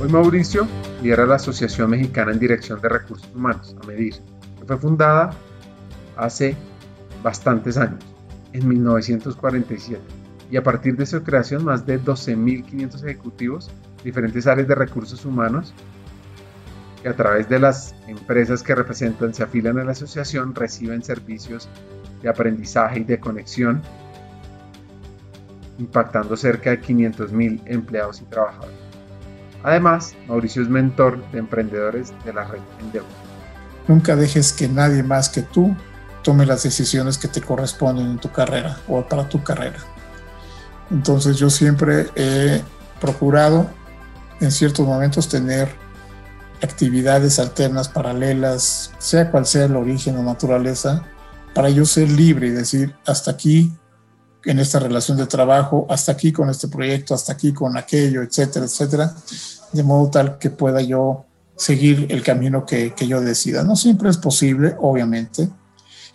Hoy 0.00 0.08
Mauricio 0.08 0.66
lidera 1.00 1.24
la 1.24 1.36
Asociación 1.36 1.88
Mexicana 1.88 2.32
en 2.32 2.40
Dirección 2.40 2.80
de 2.80 2.88
Recursos 2.88 3.30
Humanos, 3.32 3.76
AMEDIR, 3.80 4.14
que 4.58 4.64
fue 4.66 4.76
fundada 4.76 5.30
hace 6.16 6.56
bastantes 7.22 7.76
años, 7.76 8.02
en 8.54 8.66
1947, 8.66 10.02
y 10.52 10.58
a 10.58 10.62
partir 10.62 10.96
de 10.96 11.06
su 11.06 11.22
creación 11.22 11.64
más 11.64 11.86
de 11.86 11.98
12.500 11.98 13.02
ejecutivos, 13.04 13.70
diferentes 14.04 14.46
áreas 14.46 14.68
de 14.68 14.74
recursos 14.74 15.24
humanos 15.24 15.72
que 17.02 17.08
a 17.08 17.16
través 17.16 17.48
de 17.48 17.58
las 17.58 17.94
empresas 18.06 18.62
que 18.62 18.74
representan 18.74 19.32
se 19.32 19.42
afilian 19.42 19.78
a 19.78 19.84
la 19.84 19.92
asociación 19.92 20.54
reciben 20.54 21.02
servicios 21.02 21.70
de 22.20 22.28
aprendizaje 22.28 23.00
y 23.00 23.04
de 23.04 23.18
conexión, 23.18 23.80
impactando 25.78 26.36
cerca 26.36 26.70
de 26.70 26.82
500.000 26.82 27.62
empleados 27.64 28.20
y 28.20 28.24
trabajadores. 28.26 28.76
Además, 29.62 30.14
Mauricio 30.28 30.60
es 30.60 30.68
mentor 30.68 31.18
de 31.32 31.38
emprendedores 31.38 32.12
de 32.26 32.32
la 32.34 32.44
red 32.44 32.60
Endeavor. 32.78 33.10
Nunca 33.88 34.16
dejes 34.16 34.52
que 34.52 34.68
nadie 34.68 35.02
más 35.02 35.30
que 35.30 35.40
tú 35.40 35.74
tome 36.22 36.44
las 36.44 36.62
decisiones 36.62 37.16
que 37.16 37.28
te 37.28 37.40
corresponden 37.40 38.06
en 38.06 38.18
tu 38.18 38.30
carrera 38.30 38.76
o 38.86 39.02
para 39.02 39.26
tu 39.28 39.42
carrera. 39.42 39.78
Entonces 40.92 41.38
yo 41.38 41.50
siempre 41.50 42.08
he 42.14 42.62
procurado 43.00 43.68
en 44.40 44.52
ciertos 44.52 44.86
momentos 44.86 45.28
tener 45.28 45.68
actividades 46.62 47.38
alternas, 47.38 47.88
paralelas, 47.88 48.92
sea 48.98 49.30
cual 49.30 49.46
sea 49.46 49.64
el 49.64 49.74
origen 49.74 50.16
o 50.16 50.22
naturaleza, 50.22 51.04
para 51.54 51.70
yo 51.70 51.84
ser 51.84 52.10
libre 52.10 52.48
y 52.48 52.50
decir, 52.50 52.94
hasta 53.06 53.32
aquí 53.32 53.72
en 54.44 54.58
esta 54.58 54.78
relación 54.78 55.16
de 55.16 55.26
trabajo, 55.26 55.86
hasta 55.88 56.12
aquí 56.12 56.32
con 56.32 56.50
este 56.50 56.68
proyecto, 56.68 57.14
hasta 57.14 57.32
aquí 57.32 57.52
con 57.52 57.76
aquello, 57.76 58.22
etcétera, 58.22 58.64
etcétera, 58.66 59.14
de 59.72 59.82
modo 59.82 60.10
tal 60.10 60.38
que 60.38 60.50
pueda 60.50 60.80
yo 60.82 61.24
seguir 61.56 62.06
el 62.10 62.22
camino 62.22 62.64
que, 62.66 62.94
yo 63.06 63.20
decida. 63.20 63.62
No 63.62 63.76
siempre 63.76 64.10
es 64.10 64.16
posible, 64.16 64.74
obviamente, 64.80 65.48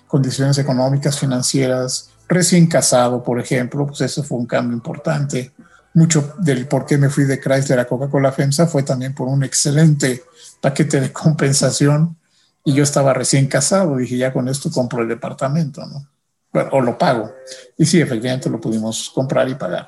condiciones 0.08 0.58
económicas, 0.58 1.20
financieras, 1.20 2.10
recién 2.28 2.68
casado, 2.68 3.24
por 3.24 3.40
ejemplo, 3.40 3.88
pues 3.88 4.02
eso 4.02 4.24
fue 4.24 4.38
un 4.38 4.46
cambio 4.46 4.76
importante. 4.76 5.52
Mucho 5.94 6.36
del 6.40 6.68
por 6.68 6.86
qué 6.86 6.98
me 6.98 7.10
fui 7.10 7.24
de 7.24 7.40
Chrysler 7.40 7.80
a 7.80 7.88
Coca-Cola 7.88 8.32
FEMSA 8.32 8.68
fue 8.68 8.84
también 8.84 9.16
por 9.16 9.28
un 9.28 9.44
excelente 9.44 10.24
paquete 10.62 11.00
de 11.00 11.12
compensación 11.12 12.18
y 12.64 12.74
yo 12.74 12.84
estaba 12.84 13.14
recién 13.14 13.48
casado, 13.48 13.98
dije, 13.98 14.18
ya 14.18 14.34
con 14.34 14.48
esto 14.50 14.70
compro 14.70 15.02
el 15.02 15.08
departamento, 15.08 15.86
¿no? 15.86 16.08
O 16.72 16.82
lo 16.82 16.98
pago. 16.98 17.32
Y 17.78 17.86
sí, 17.86 18.02
efectivamente 18.02 18.50
lo 18.50 18.60
pudimos 18.60 19.10
comprar 19.14 19.48
y 19.48 19.56
pagar. 19.56 19.88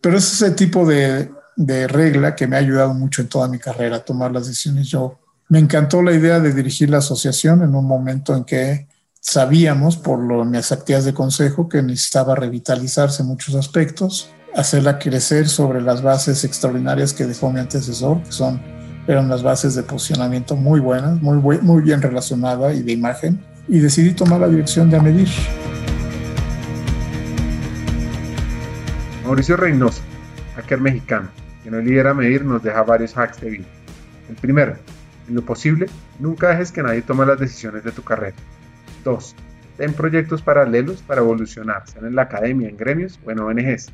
Pero 0.00 0.16
es 0.16 0.32
ese 0.32 0.50
tipo 0.52 0.86
de, 0.86 1.30
de 1.56 1.86
regla 1.86 2.34
que 2.34 2.46
me 2.46 2.56
ha 2.56 2.58
ayudado 2.58 2.92
mucho 2.94 3.22
en 3.22 3.28
toda 3.28 3.46
mi 3.46 3.58
carrera 3.58 3.96
a 3.96 4.04
tomar 4.04 4.32
las 4.32 4.46
decisiones. 4.46 4.88
Yo 4.88 5.18
me 5.48 5.58
encantó 5.58 6.02
la 6.02 6.12
idea 6.12 6.40
de 6.40 6.52
dirigir 6.52 6.90
la 6.90 6.98
asociación 6.98 7.62
en 7.62 7.74
un 7.74 7.86
momento 7.86 8.34
en 8.34 8.44
que 8.44 8.88
sabíamos 9.20 9.96
por 9.98 10.18
lo, 10.18 10.44
mis 10.44 10.72
actividades 10.72 11.04
de 11.04 11.14
consejo 11.14 11.68
que 11.68 11.82
necesitaba 11.82 12.34
revitalizarse 12.34 13.22
en 13.22 13.28
muchos 13.28 13.54
aspectos, 13.54 14.30
hacerla 14.54 14.98
crecer 14.98 15.48
sobre 15.48 15.80
las 15.80 16.02
bases 16.02 16.42
extraordinarias 16.44 17.12
que 17.12 17.26
dejó 17.26 17.52
mi 17.52 17.60
antecesor, 17.60 18.22
que 18.22 18.32
son 18.32 18.60
eran 19.06 19.28
las 19.28 19.42
bases 19.42 19.74
de 19.74 19.82
posicionamiento 19.82 20.56
muy 20.56 20.78
buenas, 20.78 21.20
muy, 21.20 21.38
muy 21.60 21.82
bien 21.82 22.00
relacionada 22.02 22.72
y 22.72 22.82
de 22.82 22.92
imagen, 22.92 23.40
y 23.66 23.78
decidí 23.78 24.12
tomar 24.12 24.40
la 24.40 24.48
dirección 24.48 24.90
de 24.90 24.96
Amedir. 24.96 25.28
Mauricio 29.24 29.56
Reynoso, 29.56 30.02
hacker 30.56 30.80
mexicano, 30.80 31.28
que 31.62 31.70
no 31.70 31.80
lidera 31.80 32.14
Medir, 32.14 32.44
nos 32.44 32.62
deja 32.62 32.82
varios 32.82 33.16
hacks 33.16 33.40
de 33.40 33.50
vida. 33.50 33.64
El 34.28 34.36
primero, 34.36 34.76
en 35.28 35.34
lo 35.34 35.42
posible, 35.42 35.86
nunca 36.18 36.48
dejes 36.48 36.70
que 36.70 36.82
nadie 36.82 37.02
tome 37.02 37.26
las 37.26 37.38
decisiones 37.38 37.82
de 37.84 37.92
tu 37.92 38.02
carrera. 38.02 38.36
2. 39.04 39.36
Ten 39.76 39.92
proyectos 39.94 40.42
paralelos 40.42 41.02
para 41.02 41.20
evolucionar, 41.20 41.88
sean 41.88 42.06
en 42.06 42.14
la 42.14 42.22
academia, 42.22 42.68
en 42.68 42.76
gremios 42.76 43.18
o 43.24 43.30
en 43.30 43.40
ONGs. 43.40 43.90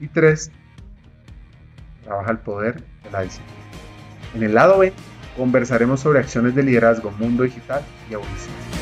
Y 0.00 0.08
3. 0.08 0.50
Trabaja 2.04 2.30
el 2.30 2.38
poder 2.38 2.82
de 3.04 3.10
la 3.10 3.22
disciplina. 3.22 3.60
En 4.34 4.42
el 4.42 4.54
lado 4.54 4.78
B, 4.78 4.92
conversaremos 5.36 6.00
sobre 6.00 6.20
acciones 6.20 6.54
de 6.54 6.62
liderazgo, 6.62 7.10
mundo 7.12 7.42
digital 7.42 7.82
y 8.08 8.14
evolución. 8.14 8.79